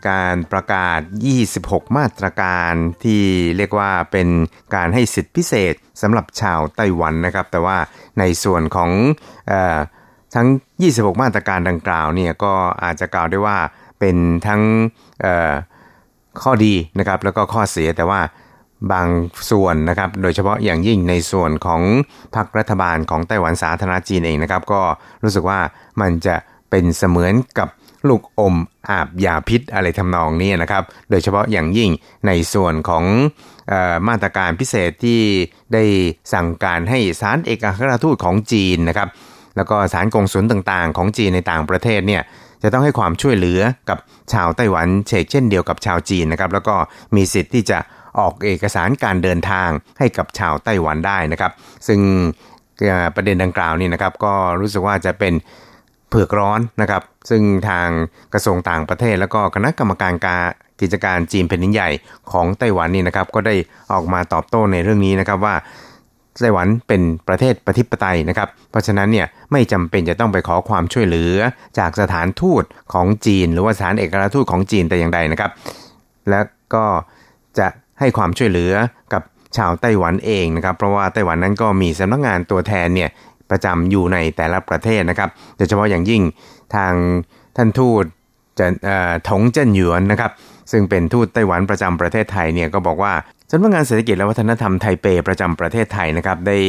[0.09, 0.99] การประกาศ
[1.47, 2.73] 26 มาตรการ
[3.03, 3.23] ที่
[3.57, 4.27] เรียกว่าเป็น
[4.75, 7.77] การให้สิทธิพิเศษสำหรับชาวไต้หวันนะครับ แต่ว่า
[8.19, 8.91] ในส่วนของ
[9.51, 9.53] อ
[10.36, 10.47] ทั้ง
[10.86, 12.53] 26 มาตรการดังกล่าวเนี่ยก็
[12.84, 13.57] อาจจะกล่าวได้ว่า
[13.99, 14.17] เป็น
[14.47, 14.61] ทั้ง
[16.41, 18.21] ข้อดีนะครับแล้วก็ข้อเสียแต่ว่า
[18.93, 19.07] บาง
[19.51, 21.81] ส่วนนะครับ โดยเฉพาะอย่างยิ่งในส่วนของ
[22.36, 24.81] พรรครัฐบาลของไต้หวันสาธารณจีนเองนะครับ ก็
[25.23, 25.59] รู้สึกว่า
[26.01, 26.36] มันจะ
[26.74, 27.69] เป็นเสมือนกับ
[28.09, 28.55] ลูกอม
[28.89, 31.91] อาบยาพิษอะไรทำนองนี้นะครับ โดยเฉพาะอย่างยิ่ง
[32.28, 33.03] ในส่วนของ
[33.71, 35.21] ออมาตรการพิเศษที่
[35.74, 35.84] ได้
[36.34, 39.07] สั่งการให้สารเอกอัครราชทูตของจีนนะครับ
[39.57, 42.21] แล้วก็สารกงสุลต่างๆ ของจีนในต่างประเทศเนี่ย
[42.63, 43.59] จะต้องให้ความช่วยเหลือ
[43.89, 43.97] กับ
[44.34, 46.76] ชาวไต้หวันเชกเช่นเดียวกับชาวจีนนะครับ แล้วก็
[47.15, 47.80] มีสิทธิ์ที่จะ
[48.19, 49.69] ออกเอกสารการเดินทาง
[49.99, 51.51] ให้กับชาวไต้หวันได้นะครับ
[51.88, 51.99] ซึ่ง
[53.15, 55.34] ประเด็นดังกล่าวนี่นะครับก็รู้สึกว่าจะเป็น
[56.14, 57.89] เผือกร้อนนะครับ ซึ่งทาง
[58.34, 60.41] กระทรวงต่างประเทศ แล้วก็คณะกรรมการการ
[60.82, 61.89] กิจการจีนแผ่นดินใหญ่
[62.32, 63.55] ของไต้หวันนี่นะครับ ก็ได้
[63.91, 65.55] ออกมาตอบโต้ในเรื่องนี้นะครับว่า
[66.41, 71.36] ไต้หวันเป็นประเทศประทิปไตยนะครับ เพราะฉะนั้นเนี่ยไม่จำเป็นจะต้องไปขอความช่วยเหลือ
[71.80, 75.51] จากสถานทูตของจีน หรือว่าสถานเอกอัคราชทูตของจีนแต่อย่างใดนะครับ
[76.30, 76.41] และ
[76.74, 76.86] ก็
[77.59, 77.68] จะ
[77.99, 78.74] ให้ความช่วยเหลือ
[79.14, 79.24] กับ
[79.57, 83.09] ชาวไต้หวันเองนะครับ เพราะว่าไต้หวันนั้นก็มีสำนักงานตัวแทนเนี่ย
[83.49, 86.21] ประจำอยู่ในแต่ละประเทศนะครับโดยเฉพาะอย่างยิ่ง
[86.75, 86.93] ทาง
[87.57, 88.05] ท่านทูต
[88.59, 88.67] จะ
[89.29, 90.31] ถงเจิ้นหยวนนะครับ
[90.71, 93.13] ซึ่งเป็นทูตไต้หวันประจำประเทศไทยเนี่ยก็บอกว่า
[93.51, 96.59] สำนักงานเศรษฐกิจและวัฒนธรรมไทเปประจำประเทศไทยนะครับ ได้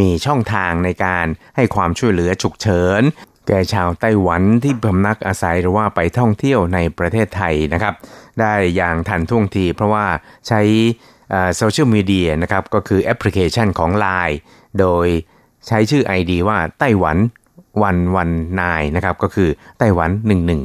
[0.00, 3.02] มีช่องทางในการให้ความช่วยเหลือฉุกเฉิน
[3.46, 7.94] แก่ชาวไต้หวันที่พำนักอาศัยหรือว่าไปท่องเที่ยวในประเทศไทยนะครับ
[8.40, 10.06] ได้อย่างทันท่วงทีเพราะว่า
[10.48, 10.60] ใช้
[11.56, 14.36] โซเชียลมีเดียนะครับก็คือแอปพลิเคชันของ Line
[14.80, 15.06] โดย
[15.66, 17.18] ใช้ชื่อ ID ว่าไต้หวัน
[17.82, 18.30] วันวัน
[18.60, 19.48] นายนะครับก็คือ
[19.78, 20.10] ไต้หวัน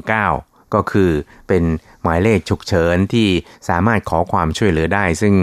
[0.09, 1.09] 119 ก็คือ
[1.47, 1.63] เป็น
[2.01, 3.27] หมายเลขฉุกเฉินที่
[3.69, 5.33] สามารถขอความช่วยเหลือได้ ซึ่ง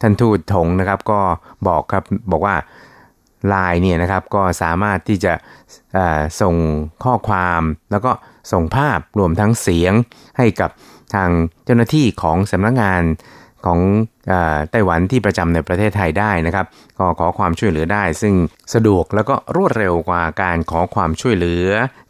[0.00, 1.20] ท่านทูตถงนะครับก็
[1.68, 2.56] บอกครับบอกว่า
[3.48, 5.32] ไลน์เนี่ยนะครับก็สามารถที่จะ
[6.40, 6.54] ส่ง
[7.04, 8.12] ข้อความแล้วก็
[8.52, 9.92] ส่งภาพรวมทั้งเสียง
[10.38, 10.70] ให้กับ
[11.14, 11.30] ทาง
[11.64, 13.02] เจ้าหน้าที่ของสำนักงงาน
[13.66, 13.80] ของ
[14.70, 16.66] ไต้หวันที่ประจำในประเทศไทยได้นะครับ
[16.98, 18.34] ก็ขอความช่วยเหลือได้ ซึ่ง
[18.74, 21.66] สะดวกแล้วก็รวดเร็วกว่าการขอความช่วยเหลือ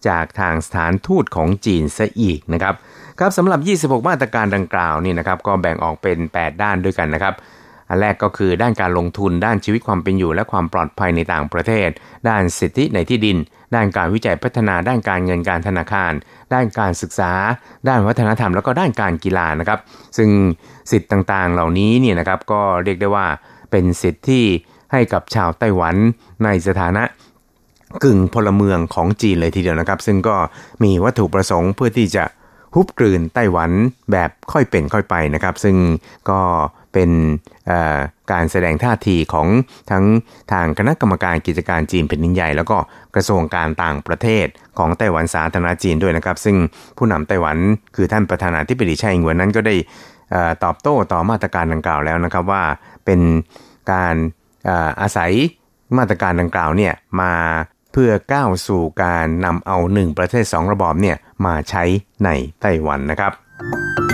[0.08, 2.74] จากทางสถานทูตของจีนซะอีกนะครับ
[3.18, 7.34] ครับสำหรับ 26 มาตรการดังกล่าวนี่นะครับก็แบ่งออกเป็น 8 ด้านด้วยกันนะครับ
[7.88, 11.88] อันแรกก็คือด้านการลงทุนด้านชีวิตความเป็นอยู่ และความปลอดภัยในต่างประเทศ
[12.28, 13.38] ด้านสิทธิในที่ดิน
[13.74, 16.12] ด้านการวิจัยพัฒนาด้านการเงินการธนาคาร
[16.54, 17.32] ด้านการศึกษา
[17.88, 19.78] ด้านวัฒนธรรม แล้วก็ด้านการกีฬานะครับ
[20.16, 20.30] ซึ่ง
[20.90, 23.26] สิทธิ์ต่างๆ เหล่านี้เนี่ยนะครับก็เรียกได้ว่า
[23.70, 24.44] เป็นสิทธิ์ที่
[24.92, 25.94] ให้กับชาวไต้หวัน
[26.44, 27.02] ในสถานะ
[28.04, 30.36] กึ่งพลเมืองของจีนเลยทีเดียวนะครับ ซึ่งก็
[30.84, 32.24] มีวัตถุประสงค์เพื่อที่จะ
[32.74, 33.70] ฮุบกลืนไต้หวัน
[34.12, 35.76] แบบค่อยเป็นค่อยไปนะครับ ซึ่ง
[36.30, 36.40] ก็
[36.92, 37.10] เป็น
[38.32, 39.48] การแสดงท่าทีของ
[39.90, 40.04] ทั้ง
[40.52, 42.76] ทางคณะกรรมการกิจการจีนแผ่นดินใหญ่ แล้วก็
[43.14, 44.46] กระทรวงการต่างประเทศ
[44.78, 46.56] ของไต้หวันสาธารณจีนด้วยนะครับ ซึ่ง
[46.98, 47.56] ผู้นำไต้หวัน
[47.96, 49.74] คือท่านประธานาธิบดีไช่อิงเหวินนั้นก็ได้
[50.64, 52.62] ตอบโต้ต่อมาตรการดังกล่าวแล้วนะครับว่า
[53.04, 53.20] เป็น
[53.92, 54.14] การ
[55.00, 55.32] อาศัย
[55.98, 57.32] มาตรการดังกล่าวเนี่ยมา
[57.92, 61.16] เพื่อก้าวสู่การนำเอาหนึ่งประเทศสองระบอบเนี่ย
[61.46, 61.84] มาใช้
[62.24, 62.28] ใน
[62.60, 64.07] ไต้หวันนะครับ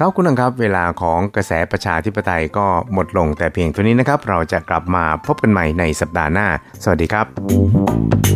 [0.00, 6.46] ครับคุณนังครับเวลาของกระแสประชาธิปไตยก็หมดลงแต่เพียงเท่านี้นะครับ เราจะกลับมาพบกันใหม่ในสัปดาห์หน้า
[6.82, 8.35] สวัสดีครับ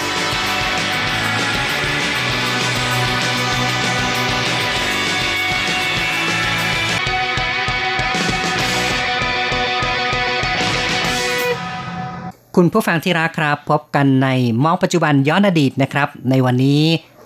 [12.63, 14.27] คุณผู้ฟังที่รักครับ พบกันใน
[14.63, 16.81] มองปัจจุบันย้อนอดีตนะครับ ในวันนี้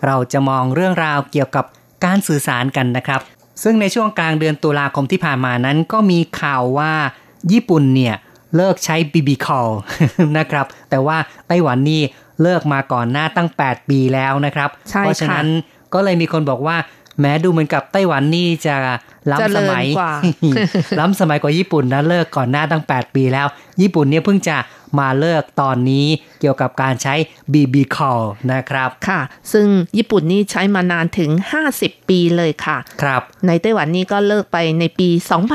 [0.06, 1.66] เราจะมองเรื่องราวเกี่ยวกับ
[2.06, 3.22] การสื่อสารกันนะครับ
[3.64, 6.94] ซึ่งในช่วงกลางเดือนตุลาคมที่ผ่านมานั้นก็มีข่าวว่า
[7.52, 8.16] ญี่ปุ่นเนี่ย
[8.56, 9.72] เลิกใช้ BB call
[10.38, 11.18] นะครับ แต่ว่า
[11.48, 12.02] ไต้หวันนี่
[12.42, 15.48] เลิกมาก่อนหน้าตั้ง 8 ปีแล้วนะครับใช่เพราะฉะค่ะนั้น
[15.94, 16.78] ก็เลยมีคนบอกว่า
[17.22, 18.76] แม้ดูเหมือนกับไต้หวันนี่จะ
[19.32, 20.14] ล้ำสมัยเจริญกว่า
[21.00, 23.48] ล้ำสมัยกว่าญี่ปุ่นนะเลิกก่อนหน้าตั้ง 8 ปีแล้ว
[23.82, 24.58] ญี่ปุ่นเนี่ยเพิ่งจะ
[25.00, 26.08] มาเลิกตอนนี้
[26.40, 27.16] เกี่ยวกับการใช้
[27.54, 28.24] BB call
[28.54, 29.22] นะครับ ค่ะ
[29.54, 29.68] ซึ่ง
[29.98, 31.32] ญี่ปุ่นนี่ใช้มานานถึง
[31.70, 35.10] 50 ปีเลยค่ะ ครับ ในไต้หวันนี่ก็เลิกไปในปี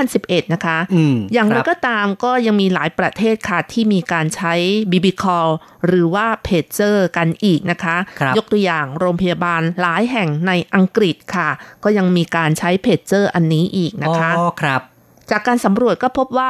[0.05, 4.55] 2011 นะคะอืมอย่างไรครับก็ตามก็ยังมีหลายประเทศค่ะ ที่มีการใช้
[4.91, 5.51] BB call
[5.87, 11.49] หรือว่าเพจเจอร์กันอีกนะคะครับยกตัวอย่างโรงพยาบาลหลายแห่งในอังกฤษค่ะ
[11.85, 14.83] ก็ยังมีการใช้เพจเจอร์อันนี้อีกนะคะอ๋อครับ
[15.31, 16.49] จากการสำรวจก็พบว่า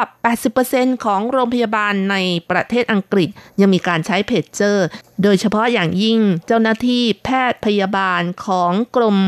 [0.53, 2.17] 80%ของโรงพยาบาลใน
[2.51, 3.29] ประเทศอังกฤษ
[3.61, 4.87] ยังมีการใช้เพจเจอร์
[5.23, 9.19] โดยเฉพาะอย่างยิ่งเจ้าหน้าที่แพทย์พยาบาลของกรม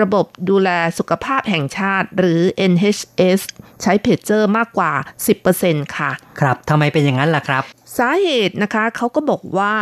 [0.00, 2.40] ระบบดูแลสุขภาพแห่งชาติ หรือ
[2.72, 3.40] NHS
[3.82, 4.92] ใช้เพจเจอร์มากกว่า
[5.44, 6.10] 10%ค่ะ
[6.40, 7.62] ครับทำไมเป็นอย่างนั้นล่ะครับ
[7.98, 9.74] สาเหตุนะคะเขาก็บอกว่า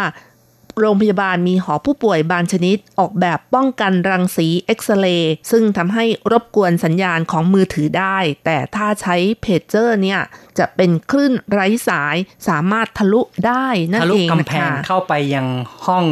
[0.81, 10.21] โรงพยาบาลมีหอผู้ป่วยบางชนิด ออกแบบป้องกันรังสีเอ็กซเรย์ซึ่งทำให้รบกวนสัญญาณของมือถือได้ แต่ถ้าใช้เพจเจอร์เนี่ย
[10.59, 12.17] จะเป็นคลื่นไร้สาย
[12.49, 15.47] สามารถทะลุได้นั่นทะลุเองกำแพงเข้าไปยัง
[15.87, 16.05] ห้อง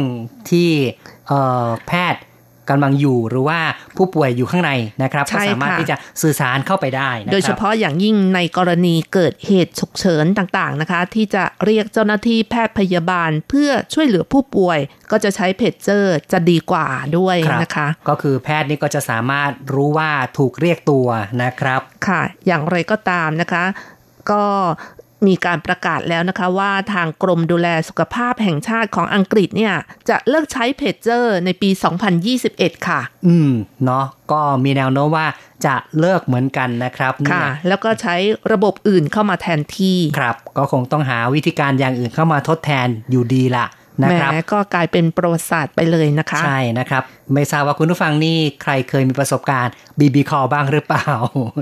[0.49, 0.69] ที่
[1.87, 2.21] แพทย์
[2.69, 3.59] กำลังอยู่หรือว่า
[3.97, 4.71] ผู้ป่วยอยู่ข้างใน
[5.03, 14.79] นะครับใช่ก็สามารถค่ะที่จะสื่อสารเข้าไปได้นะครับโดยเฉพาะอย่างยิ่งในกรณีเกิดเหตุฉุกเฉินต่างๆนะคะ ที่จะเรียกเจ้าหน้าที่แพทย์พยาบาลเพื่อช่วยเหลือผู้ป่วย
[15.11, 16.87] ก็จะใช้เพจเจอร์จะดีกว่า
[17.17, 21.07] ด้วยรับนะคะ ก็คือแพทย์นี่ก็จะสามารถรู้ว่าถูกเรียกตัว
[21.43, 23.65] นะครับค่ะ อย่างไรก็ตามนะคะ
[24.31, 24.43] ก็
[25.27, 29.73] มีการประกาศแล้วนะคะว่าทางกรมดูแลสุขภาพแห่งชาติของอังกฤษเนี่ย
[30.09, 31.69] จะเลิกใช้เพจเจอร์ในปี
[32.27, 33.51] 2021 ค่ะ อืม
[33.85, 35.27] เนาะก็มีแนวโน้มว่า
[35.65, 38.15] จะเลิกเหมือนกันนะครับค่ะเนี่ยแล้วก็ใช้
[38.51, 43.65] ระบบอื่นเข้ามาแทนที่ ครับ ก็คงต้องหาวิธีการอย่างอื่นเข้ามาทดแทนอยู่ดีละ
[44.01, 51.07] นะแหมครับก็กลายเป็นประวัติศาสตร์ไปเลยนะคะ ใช่นะครับ ไม่ทราบว่าคุณผู้ฟังนี่ใครเคยมีประสบการณ์ BB call บ้างหรือเปล่า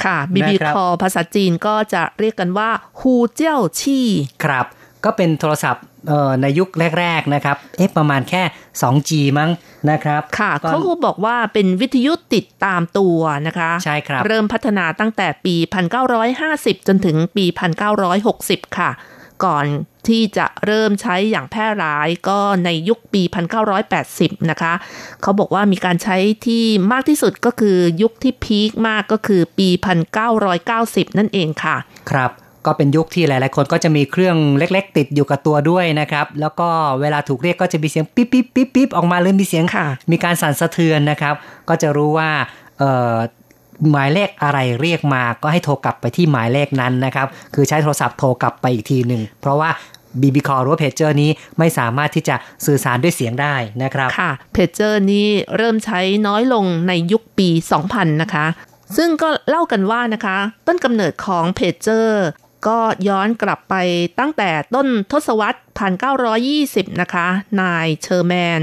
[0.06, 2.70] ค่ะ BB นะครับ call ภาษาจีนก็จะเรียกกันว่า
[3.00, 4.08] ฮูเจี้ยวชี่
[4.46, 4.66] ครับ
[5.06, 6.70] ก็เป็นโทรศัพท์เอ่อในยุค
[7.00, 8.44] แรก ๆ นะครับ เอ๊ะประมาณแค่
[8.82, 9.50] 2G มั้ง
[9.92, 13.18] นะครับ ค่ะก็เขาก็บอกว่าเป็นวิทยุติดตามตัว
[13.48, 15.56] นะคะ ใช่ครับ เริ่มพัฒนาตั้งแต่ปี
[16.22, 17.46] 1950 จนถึงปี
[18.12, 18.92] 1960 ค่ะ
[19.46, 19.66] ก่อน
[20.08, 23.22] ที่จะเริ่มใช้อย่างแพร่หลายก็ในยุคปี
[23.86, 24.74] 1980 นะคะ
[25.22, 29.70] เขาบอกว่ามีการใช้ที่มากที่สุดก็คือยุคที่พีคมากก็คือปี
[30.44, 31.76] 1990 นั่นเองค่ะ
[32.12, 32.32] ครับ
[32.66, 36.70] ก็เป็นยุคที่หลาย ๆ คนก็จะมีเครื่องเล็ก ๆ ติดอยู่กับตัวด้วยนะครับ แล้วก็
[37.02, 41.34] เวลาถูกเรียกก็จะมีเสียงปิ๊บปิ๊บปิ๊บปิ๊บออกมาหรือมีเสียงค่ะมีการสั่นสะเทือนนะครับ
[41.70, 42.30] ก็จะรู้ว่า
[42.80, 43.16] เอ่อ
[43.92, 49.70] หมายเลขอะไรเรียกมาก็ให้โทรกลับไปที่หมายเลขนั้นนะครับ คือใช้โทรศัพท์โทรกลับไปอีกทีหนึ่ง เพราะว่า
[50.22, 57.50] BB Call หรือว่าเพจเจอร์นี้ไม่สามารถที่จะสื่อสารด้วยเสียงได้นะครับ ค่ะเพจเจอร์นี้เริ่มใช้น้อยลงในยุคปี
[57.82, 58.46] 2000 นะคะ
[58.98, 62.26] ซึ่งก็เล่ากันว่านะคะ ต้นกำเนิดของเพจเจอร์
[62.68, 63.76] ก็ย้อนกลับไป
[64.20, 65.60] ตั้งแต่ต้นทศวรรษ
[66.30, 67.28] 1920 นะคะ
[67.62, 68.62] นายเชอร์แมน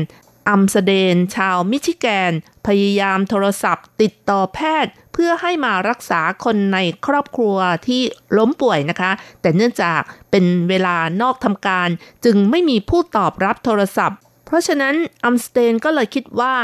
[0.49, 2.33] อัมสเดน ชาวมิชิแกน
[2.67, 7.57] พยายามโทรศัพท์ติดต่อแพทย์ เพื่อให้มารักษาคนในครอบครัว
[7.87, 8.01] ที่
[8.37, 10.01] ล้มป่วยนะคะ แต่เนื่องจาก
[10.31, 11.89] เป็นเวลานอกทำการ
[12.25, 14.95] จึงไม่มีผู้ตอบรับโทรศัพท์ เพราะฉะนั้น
[15.25, 16.55] อัมสเดนก็เลยคิดว่า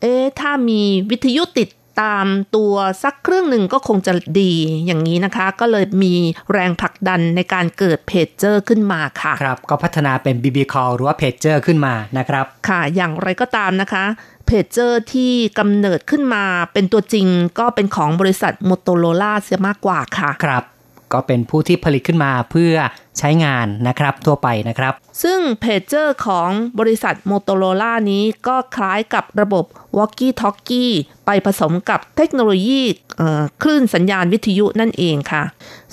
[0.00, 1.68] เอ๊ะถ้ามีวิทยุติด
[2.00, 4.52] ตามตัวสักเครื่องหนึ่งก็คงจะดี
[4.86, 6.14] อย่างนี้นะคะ ก็เลยมี
[6.52, 14.04] แรงผลักดันในการเกิดเพจเจอร์ขึ้นมาค่ะ ครับ ก็พัฒนาเป็น BB Call หรือว่าเพจเจอร์ขึ้นมานะครับ ค่ะ อย่างไรก็ตามนะคะ
[14.46, 17.26] เพจเจอร์ที่กำเนิดขึ้นมาเป็นตัวจริง
[17.58, 20.64] ก็เป็นของบริษัท Motorola เสียมากกว่าค่ะ ครับ
[21.12, 22.74] ก็เป็นผู้ที่ผลิตขึ้นมาเพื่อ
[23.18, 24.92] ใช้งานนะครับทั่วไปนะครับ
[25.22, 29.64] ซึ่งเพจเจอร์ของบริษัท Motorola นี้ก็คล้ายกับระบบ
[29.96, 30.92] Walkie Talkie
[31.26, 32.82] ไปผสมกับเทคโนโลยี
[33.62, 35.42] คลื่นสัญญาณวิทยุนั่นเองค่ะ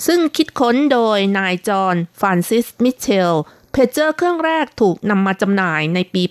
[0.06, 3.32] ซึ่งคิดค้นโดยนายจอห์นฟรานซิส มิเชล
[3.72, 6.22] เพจเจอร์เครื่องแรกถูกนำมาจำหน่ายในปี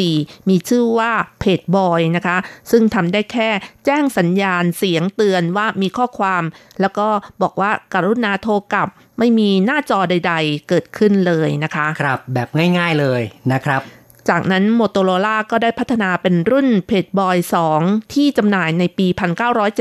[0.00, 2.36] 1964 มีชื่อว่าเพจบอยนะคะ
[2.70, 3.50] ซึ่งทำได้แค่
[3.86, 6.42] แจ้งสัญญาณเสียงเตือนว่ามีข้อความ
[6.80, 7.08] แล้วก็
[7.42, 12.48] บอกว่าการุณาโทรกลับไม่มีหน้าจอใด ๆ เกิดขึ้นเลยนะคะ ครับ แบบ
[12.78, 13.82] ง่าย ๆเลยนะครับ
[14.28, 17.36] จากนั้นโมโตโรล่าก็ได้พัฒนาเป็นรุ่นเพจบอย
[17.74, 19.06] 2ที่จำหน่ายในปี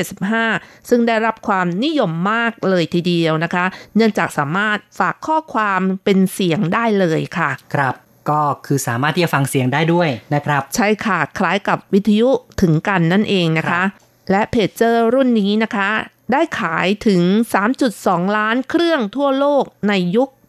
[0.08, 3.66] 1975 ซึ่งได้รับความนิยมมากเลยทีเดียวนะคะ
[3.96, 7.96] เนื่องจากสามารถฝากข้อความเป็นเสียงได้เลยค่ะ ครับ
[8.30, 12.30] ก็คือสามารถที่จะฟังเสียงได้ด้วยนะครับ ใช่ค่ะ คล้ายกับวิทยุ
[12.62, 13.82] ถึงกันนั่นเองนะคะ
[14.32, 15.90] และเพจเจอร์รุ่นนี้นะคะ
[16.32, 17.22] ได้ขายถึง
[17.80, 20.41] 3.2 ล้านเครื่องทั่วโลกในยุคปี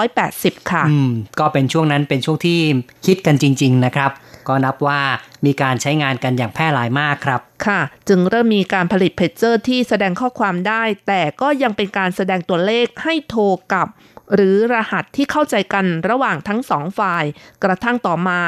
[0.00, 2.60] 1980 ค่ะ อืม ก็เป็นช่วงนั้นเป็นช่วงที่
[3.06, 4.10] คิดกันจริง ๆ นะครับ
[4.48, 5.00] ก็นับว่า
[5.46, 13.88] มีการใช้งานกันอย่างแพร่หลายมากครับ ค่ะ จึงเริ่มมีการผลิตเพจเจอร์ที่แสดงข้อความได้ แต่ก็ยังเป็นการแสดงตัวเลขให้โทรกลับ
[14.34, 17.24] หรือรหัสที่เข้าใจกันระหว่างทั้งสองฝ่าย
[17.64, 18.40] กระทั่งต่อมา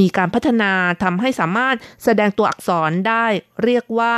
[0.00, 0.72] มีการพัฒนา
[1.02, 3.26] ทำให้สามารถแสดงตัวอักษรได้
[3.64, 4.16] เรียกว่า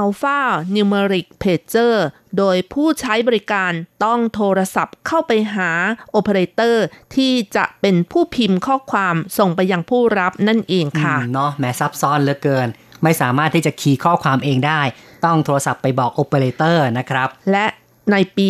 [0.00, 0.38] Alpha
[0.74, 1.94] Numeric Pager
[2.38, 3.72] โดยผู้ใช้บริการ
[4.04, 5.70] ต้องโทรศัพท์เข้าไปหา
[6.10, 6.84] โอเปอเรเตอร์
[7.16, 12.68] ที่จะเป็นผู้พิมพ์ข้อความส่งไปยังผู้รับนั่นเองค่ะเนาะแม้ซับซ้อนเหลือเกิน
[13.02, 14.80] ไม่สามารถที่จะคีย์ข้อความเองได้
[15.24, 17.66] ต้องโทรศัพท์ไปบอกโอเปอเรเตอร์นะครับ และ
[18.12, 18.48] ในปี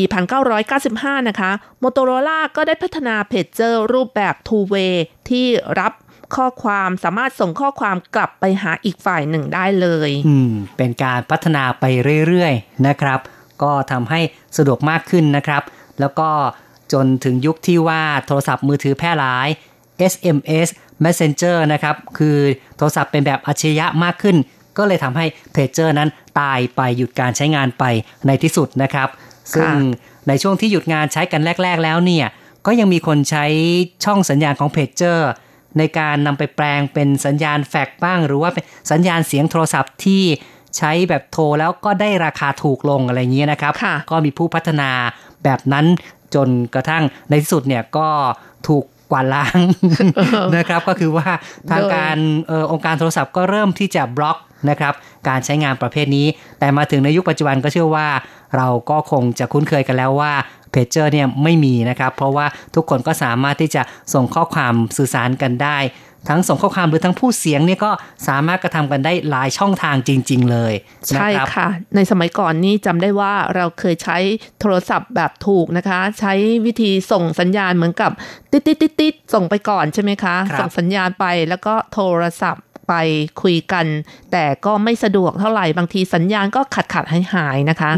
[0.63, 1.51] 1995 นะคะ
[1.83, 4.95] Motorola ก็ได้พัฒนาเพจเจอร์รูปแบบ two way
[5.29, 5.47] ที่
[5.81, 5.93] รับ
[6.37, 11.85] ข้อความสามารถส่งข้อความกลับไปหาอีกฝ่ายหนึ่งได้เลย อืม เป็นการพัฒนาไป
[12.27, 13.21] เรื่อยๆนะครับ
[13.63, 14.21] ก็ทำให้
[14.57, 15.63] สะดวกมากขึ้นนะครับ
[16.01, 16.29] แล้วก็
[16.93, 19.49] จนถึงยุคที่ว่าโทรศัพท์มือถือแพร่หลาย
[20.13, 20.69] SMS
[21.05, 22.37] Messenger นะครับ คือ
[22.77, 24.37] โทรศัพท์เป็นแบบอัจฉริยะมากขึ้น
[24.79, 26.09] ก็เลยทำให้เพจเจอร์นั้น
[26.41, 27.85] ตายไปหยุดการใช้งานไป
[28.27, 29.09] ในที่สุดนะครับ
[29.55, 29.73] ซึ่ง
[30.29, 32.27] ในช่วงที่หยุดงานใช้กันแรก ๆ แล้วเนี่ย
[32.67, 33.45] ก็ยังมีคนใช้
[34.05, 35.31] ช่องสัญญาณของเพจเจอร์
[35.79, 40.23] ในการนำไปแปลงเป็นสัญญาณแฟกบ้าง หรือว่าเป็นสัญญาณเสียงโทรศัพท์ที่
[40.77, 43.73] ใช้แบบโทรแล้วก็ได้ราคาถูกลงอะไรเงี้ยนะครับ
[44.11, 44.91] ก็มีผู้พัฒนา
[45.45, 45.87] แบบนั้น
[46.35, 48.09] จนกระทั่งในที่สุดเนี่ยก็
[48.69, 49.59] ถูกกวาดล้าง
[50.57, 51.29] นะครับก็คือว่า
[51.71, 52.17] ทางการ
[52.51, 54.39] ออองค์การโทรศัพท์ก็เริ่มที่จะบล็อก
[54.71, 54.95] นะครับ
[55.29, 56.27] การใช้งานประเภทนี้
[56.59, 58.09] แต่มาถึงในยุคปัจจุบันก็เชื่อว่า
[58.57, 60.33] เราก็คงจะคุ้นเคยกันแล้วว่า
[60.71, 63.83] เพจเจอร์เนี่ยไม่มีนะครับ เพราะว่าทุกคนก็สามารถที่จะ
[64.15, 65.79] ส่งข้อความสื่อสารกันได้
[66.29, 67.91] ทั้งส่งข้อความหรือทั้งผู้เสียงเนี่ยก็
[68.29, 70.73] สามารถกระทำกันได้หลายช่องทางจริง ๆ เลย
[71.09, 74.19] ใช่ค่ะ ในสมัยก่อนนี่จำได้ว่าเราเคยใช้
[74.61, 76.33] โทรศัพท์แบบถูกนะคะ ใช้
[76.67, 78.11] วิธีส่งสัญญาณเหมือนกับ
[78.53, 82.95] ติดติดติดติดส่งไปก่อนใช่ไหมคะส่งสัญญาณไปแล้วก็โทรศัพท์ไป
[83.43, 83.87] คุยกัน
[84.33, 87.91] แต่ก็ไม่สะดวกเท่าไหร่บางทีสัญญาณก็ขัดขัดหายหายนะคะ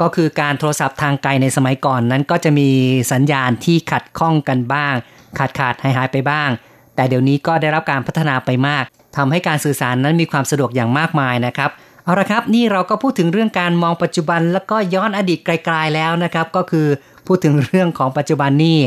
[0.00, 2.68] ก็คือการโทรศัพท์ทางไกลในสมัยก่อนนั้นก็จะมี
[3.12, 4.94] สัญญาณที่ขัดข้องกันบ้าง
[5.38, 6.48] ขาดขาดหายหายไปบ้าง
[6.94, 8.84] แต่เดี๋ยวนี้ก็ได้รับการพัฒนาไปมาก
[9.16, 11.70] ทำให้การสื่อสารนั้นมีความสะดวกอย่างมากมายนะครับ
[12.04, 16.86] เอาละครับนี่เราก็พูดถึงเรื่องการมองปัจจุบันแล้วก็ย้อนอดีตไกลๆแล้วนะครับ ก็คือ
[17.26, 18.78] พูดถึงเรื่องของปัจจุบันนี่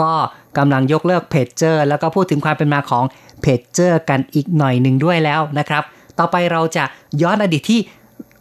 [0.00, 0.12] ก็
[0.58, 3.04] กำลังยกเลิกเพจเจอร์แล้วก็พูดถึงความเป็นมาของ
[3.42, 5.82] เพจเจอร์กันอีกหน่อยหนึ่งด้วยแล้วนะครับ
[6.18, 6.84] ต่อไปเราจะ
[7.22, 7.80] ย้อนอดีตที่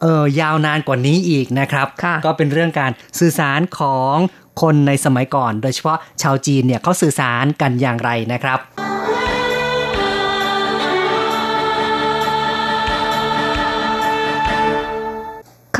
[0.04, 1.88] เออยาวนานกว่านี้อีกนะครับ
[2.26, 4.16] ก็เป็นเรื่องการสื่อสารของ
[4.62, 8.60] คนในสมัยก่อน โดยเฉพาะชาวจีนเนี่ยเขาสื่อสารกันอย่างไรนะครับ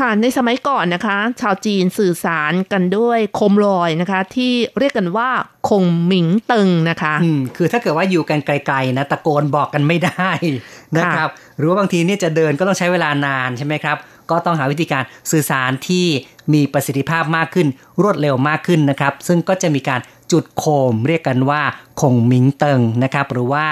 [0.02, 5.30] ่ะในสมัยก่อนนะคะ ชาวจีนสื่อสารกันด้วยโคมลอยนะคะ ที่เรียกกันว่า
[5.68, 10.30] คงหมิงเติงนะคะอืมคือถ้าเกิดว่าอยู่กันไกลๆนะตะโกนบอกกันไม่ได้
[10.96, 13.96] นะครับ หรือว่าบางทีเนี่ยจะเดินก็ต้องใช้เวลานานใช่ไหมครับ
[14.30, 16.06] ก็ต้องหาวิธีการสื่อสารที่
[16.52, 17.68] มีประสิทธิภาพมากขึ้น
[18.02, 20.00] รวดเร็วมากขึ้นนะครับ ซึ่งก็จะมีการ
[20.32, 21.62] จุดโคมเรียกกันว่า
[22.00, 23.66] คงหมิงเติงนะครับหรือว่า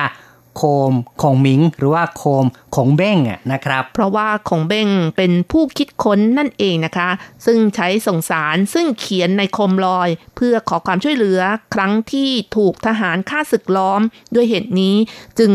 [0.59, 0.93] โคม
[1.23, 2.45] คงมิง หรือว่าโคม
[2.75, 3.19] คงเบ้ง
[3.53, 7.09] นะครับ เพราะว่าคงเบ้งเป็นผู้คิดค้นนั่นเองนะคะ
[7.47, 11.41] ซึ่งใช้ส่งสารซึ่งเขียนในโคมลอย เพื่อขอความช่วยเหลือ
[11.75, 14.01] ครั้งที่ถูกทหารฆ่าศึกล้อม
[14.35, 14.95] ด้วยเหตุนี้
[15.39, 15.53] จึง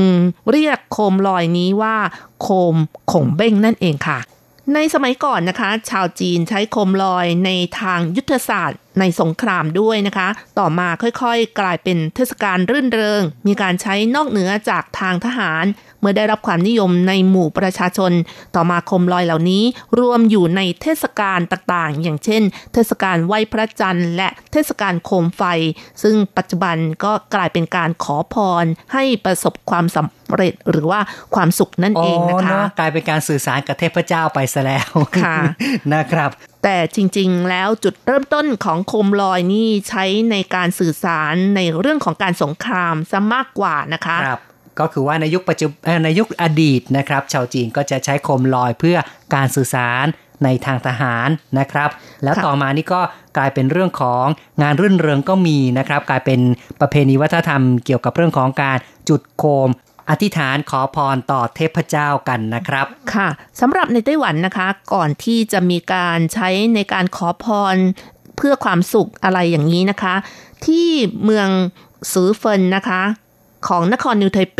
[0.52, 1.98] เรียกโคมลอยนี้ว่า
[2.42, 2.76] โคม
[3.12, 4.20] คงเบ้งนั่นเองค่ะ
[4.76, 7.50] ในสมัยก่อนนะคะ ชาวจีนใช้โคมลอยใน
[7.80, 10.28] ทางยุทธศาสตร์ในสงครามด้วยนะคะ
[10.60, 15.66] ต่อมาค่อยๆ กลายเป็นเทศกาลรื่นเริง มีการใช้นอกเหนือจากทางทหาร
[16.08, 18.12] มื่อได้รับความนิยมในหมู่ประชาชน
[18.56, 19.64] ต่อมาโคมลอยเหล่านี้
[20.00, 22.42] รวมอยู่ในเทศกาลต่างๆ อย่างเช่น
[22.74, 25.44] เทศกาลไหว้พระจันทร์ และเทศกาลโคมไฟ
[26.04, 31.00] ซึ่งปัจจุบันก็กลายเป็นการขอพรให้ประสบความสำเร็จหรือว่า
[31.36, 34.92] ความสุขนั่นเองนะคะ กลายเป็นการสื่อสารกับเทพเจ้าไปซะแล้ว
[35.24, 35.36] ค่ะ
[35.94, 36.30] นะครับ
[36.64, 44.42] แต่จริงๆ แล้วจุดเริ่มต้นของโคมลอยนี่ใช้ในการสื่อสารในเรื่องของการสงครามซะมากกว่านะคะครับ
[44.80, 48.98] ก็คือว่าในยุคปัจจุบันในยุคอดีตนะครับ ชาวจีนก็จะใช้โคมลอยเพื่อ
[49.36, 50.06] การสื่อสาร
[50.44, 51.90] ในทางทหารนะครับ
[52.24, 53.02] แล้วต่อมานี่ก็
[53.38, 54.26] กลายเป็นเรื่องของ
[54.62, 56.40] งานรื่นเริงก็มีนะครับ กลายเป็น
[56.80, 58.78] ประเพณีวัฒนธรรมเกี่ยวกับเรื่องของการ
[59.10, 59.70] จุดโคม
[60.10, 63.28] อธิษฐานขอพรต่อเทพเจ้ากันนะครับ ค่ะ
[63.62, 67.76] สำหรับในไต้หวันนะคะ ก่อนที่จะมีการใช้ในการขอพร
[68.38, 70.16] เพื่อความสุขอะไรอย่างนี้นะคะ
[70.66, 70.90] ที่
[71.24, 71.48] เมือง
[72.12, 73.02] ซือเฟินนะคะ
[73.68, 74.60] ของนครนิวไทเป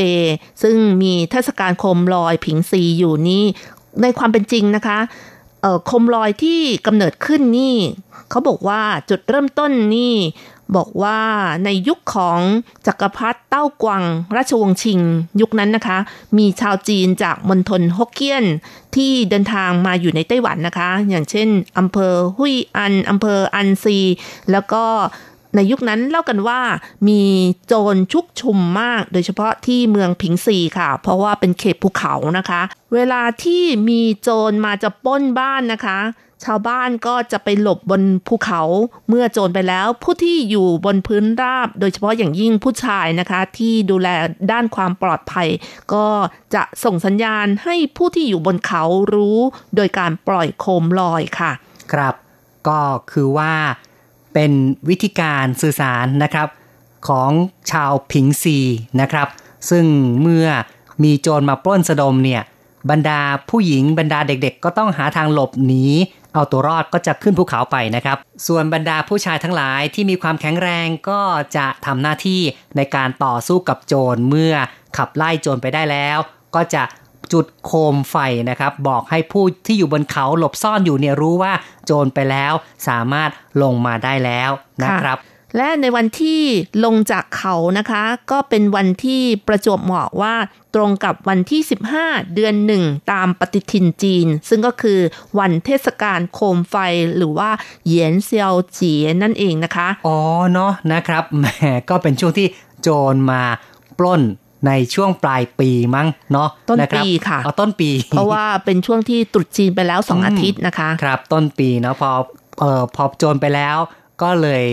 [0.64, 3.44] ซึ่งมีเทศกาลโคมลอยผิงซีอยู่นี่
[4.02, 5.00] ในความเป็นจริงนะคะ
[5.62, 7.76] เอ่อโคมลอยที่กำเนิดขึ้นนี่
[8.30, 10.16] เขาบอกว่าจุดเริ่มต้นนี่
[10.76, 11.20] บอกว่า
[11.66, 12.40] ในยุคของ
[12.88, 14.04] จักรพรรดิเต้ากวาง
[14.36, 15.00] ราชวงศ์ชิง
[15.42, 15.98] ยุคนั้นนะคะ
[16.38, 18.46] มีชาวจีนจากมณฑลฮกเกี้ยน
[18.96, 23.98] ที่เดินทางมาอยู่ในไต้หวันนะคะ อย่างเช่นอำเภอฮุยอันอำเภออันซี
[24.52, 24.84] แล้วก็
[25.56, 26.62] ในยุคนั้นเล่ากันว่า
[27.08, 27.22] มี
[27.68, 32.62] โจรชุกชุมมาก โดยเฉพาะที่เมืองผิงซีค่ะ เพราะว่าเป็นเขตภูเขานะคะ
[32.94, 36.00] เวลาที่มีโจรมาจะป้นบ้านนะคะ
[36.46, 38.62] ชาวบ้านก็จะไปหลบบนภูเขา
[39.10, 44.08] เมื่อโจรไปแล้ว ผู้ที่อยู่บนพื้นราบ โดยเฉพาะอย่างยิ่งผู้ชายนะคะ ที่ดูแล
[44.52, 45.48] ด้านความปลอดภัย
[45.94, 46.06] ก็
[46.56, 48.84] จะส่งสัญญาณให้ผู้ที่อยู่บนเขา
[49.14, 49.40] รู้
[49.76, 51.52] โดยการปล่อยโคมลอยค่ะ
[51.94, 52.16] ครับ
[52.68, 52.82] ก็
[53.12, 53.54] คือว่า
[54.40, 54.56] เป็น
[54.90, 56.48] วิธีการสื่อสารนะครับ
[57.08, 57.32] ของ
[57.72, 58.58] ชาวผิงซี
[59.02, 59.28] นะครับ
[59.70, 59.86] ซึ่ง
[60.22, 60.48] เมื่อ
[61.04, 62.42] มีโจรมาปล้นสะดมเนี่ย
[62.90, 63.20] บรรดา
[63.50, 65.86] ผู้หญิงบรรดาเด็กๆ ก็ต้องหาทางหลบหนี
[66.34, 68.18] เอาตัวรอดก็จะขึ้นภูเขาไปนะครับ
[68.48, 71.22] ส่วนบรรดาผู้ชายทั้งหลายที่มีความแข็งแรงก็
[71.58, 72.42] จะทำหน้าที่
[72.78, 74.54] ในการต่อสู้กับโจรเมื่อ
[74.98, 76.18] ขับไล่โจรไปได้แล้ว
[76.56, 76.84] ก็จะ
[77.34, 78.16] จุดโคมไฟ
[78.50, 81.54] นะครับ บอกให้ผู้ที่อยู่บนเขาหลบซ่อนอยู่เนี่ยรู้ว่า
[81.86, 82.54] โจรไปแล้ว
[82.88, 83.30] สามารถ
[83.62, 84.50] ลงมาได้แล้ว
[84.84, 85.20] นะครับ
[85.58, 86.42] และในวันที่
[86.86, 90.36] ลงจากเขานะคะ ก็เป็นวันที่ประจวบเหมาะว่า
[90.76, 91.62] ตรงกับวันที่
[91.98, 95.00] 15 เดือนหนึ่งตามปฏิทินจีน ซึ่งก็คือ
[95.40, 96.76] วันเทศกาลโคมไฟ
[97.18, 97.50] หรือว่า
[97.86, 100.18] เหยียนเซียวเจียนั่นเองนะคะ อ๋อ
[100.54, 101.46] เนาะนะครับแหม
[101.90, 102.48] ก็เป็นช่วงที่
[102.82, 103.42] โจรมา
[103.98, 104.22] ปล้น
[104.68, 112.12] ในช่วงปลายปีมั้งเนาะต้นนะครับปีค่ะอ๋อต้นปี เพราะว่าเป็นช่วงที่ตรุษจีนไปแล้วสองอาทิตย์นะคะ ครับ ต้นปีเนาะพอ
[112.60, 113.78] เอ่อพอโจรไปแล้ว
[114.22, 114.66] ก็เลย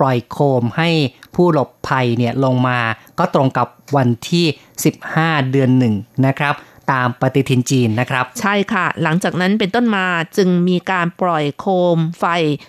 [0.00, 0.88] ปล่อยโคมให้
[1.34, 2.78] ผู้หลบภัยเนี่ยลงมา
[3.18, 4.46] ก็ตรงกับวันที่
[4.98, 5.94] 15 เดือนหนึ่ง
[6.26, 6.54] นะครับ
[6.90, 10.06] ตามปฏิทินจีนนะครับ ใช่ค่ะ หลังจากนั้นเป็นต้นมา
[10.36, 11.66] จึงมีการปล่อยโค
[11.96, 12.24] มไฟ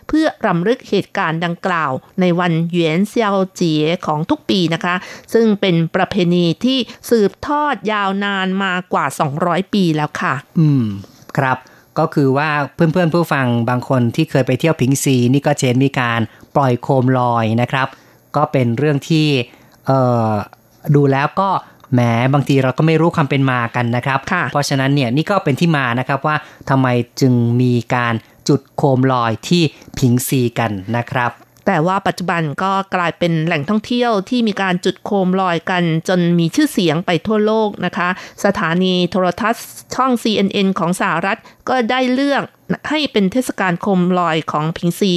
[0.08, 1.92] เพื่อรำลึกเหตุการณ์ดังกล่าว
[2.22, 4.96] ในวันเหวียนเซียวเจียของทุกปีนะคะ
[5.34, 6.78] ซึ่งเป็นประเพณีที่
[7.10, 9.06] สืบทอดยาวนานมากว่า
[9.40, 10.86] 200 ปีแล้วค่ะ อืม
[11.38, 11.58] ครับ
[12.00, 16.20] ก็คือว่าเพื่อนๆผู้ฟังบางคนที่เคยไปเที่ยวผิงซีนี่ก็เชนมีการ
[16.56, 17.88] ปล่อยโคมลอยนะครับ
[18.36, 19.28] ก็เป็นเรื่องที่
[19.88, 20.32] เอ่อ
[20.96, 21.50] ดูแล้วก็
[21.94, 22.02] แหม
[22.34, 26.36] บางทีเราก็ไม่รู้ความเป็นมากันนะครับค่ะเพราะฉะนั้นเนี่ยนี่ก็เป็นที่มานะครับว่า
[26.70, 26.88] ทำไม
[27.22, 28.14] จึงมีการ
[28.50, 29.64] จุดโคมลอยที่
[30.00, 31.32] ผิงซีกันนะครับ
[31.68, 38.10] แต่ว่าปัจจุบันก็กลายเป็นแหล่งท่องเที่ยวที่มีการจุดโคมลอยกันจนมีชื่อเสียงไปทั่วโลกนะคะ
[38.46, 39.66] สถานีโทรทัศน์
[39.96, 41.40] ช่อง CNN ของสหรัฐ
[41.70, 42.44] ก็ได้เลือก
[42.90, 45.14] ให้เป็นเทศกาลโคมลอยของพิงซี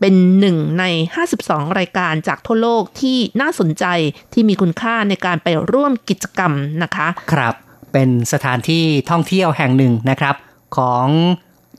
[0.00, 0.84] เป็นหนึ่งใน
[1.30, 3.84] 52 รายการจากทั่วโลกที่น่าสนใจ
[4.32, 7.54] ที่มีคุณค่าในการไปร่วมกิจกรรมนะคะ ครับ
[7.92, 10.34] เป็นสถานที่ท่องเที่ยวแห่งหนึ่งนะครับ
[10.76, 11.06] ของ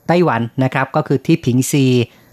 [0.07, 1.85] ไต้หวันนะครับ ก็คือที่ผิงซี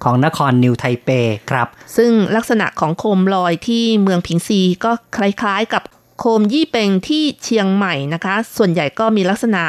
[0.04, 1.08] ของนครนิวไทเป
[1.50, 5.82] ครับ ซึ่งลักษณะของโคมลอยที่เมืองผิงซีก็คล้ายๆกับ
[6.18, 9.62] โคมยี่เป็งที่เชียงใหม่นะคะ ส่วนใหญ่ก็มีลักษณะ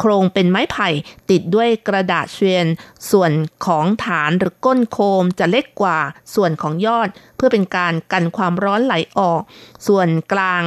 [0.00, 0.88] โครงเป็นไม้ไผ่
[1.30, 2.66] ติดด้วยกระดาษเชียน
[3.10, 3.32] ส่วน
[3.66, 5.98] ของฐานหรือก้นโคมจะเล็กกว่า
[6.34, 9.42] ส่วนของยอด เพื่อเป็นการกันความร้อนไหลออก
[9.86, 10.62] ส่วนกลาง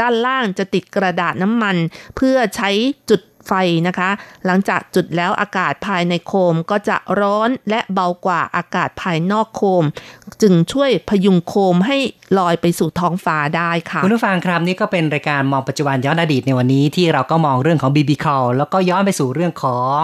[0.00, 1.76] ด้านล่างจะติดกระดาษน้ำมัน
[2.16, 2.70] เพื่อใช้
[3.10, 3.52] จุด ไฟ
[3.86, 4.10] นะคะ
[4.46, 9.84] หลังจากจุดแล้วอากาศภายในโคมก็จะร้อนและเบากว่าอากาศภายนอกโคม
[10.42, 11.98] จึงช่วยพยุงโคมให้
[12.38, 20.00] ลอยไปสู่ท้องฟ้าได้ค่ะ คุณผู้ฟังครับนี่ก็เป็นรายการมองปัจจุบันย้อนอดีตในวันนี้ที่เราก็มองเรื่องของบีบีคอลแล้วก็ย้อนไปสู่เรื่องของ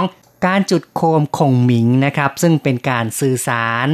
[0.47, 3.87] การจุดโคมคงหมิงนะครับ ซึ่งเป็นการสื่อสาร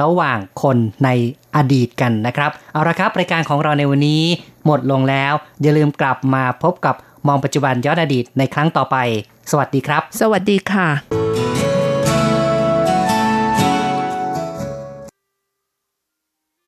[0.00, 1.08] ระหว่างคนใน
[1.56, 4.22] อดีตกันนะครับ เอาละครับ รายการของเราในวันนี้
[4.66, 5.32] หมดลงแล้ว
[5.62, 6.94] อย่าลืมกลับมาพบกับ
[7.28, 8.96] มองปัจจุบันย้อนอดีตในครั้งต่อไป
[9.50, 11.23] สวัสดีครับ สวัสดีค่ะ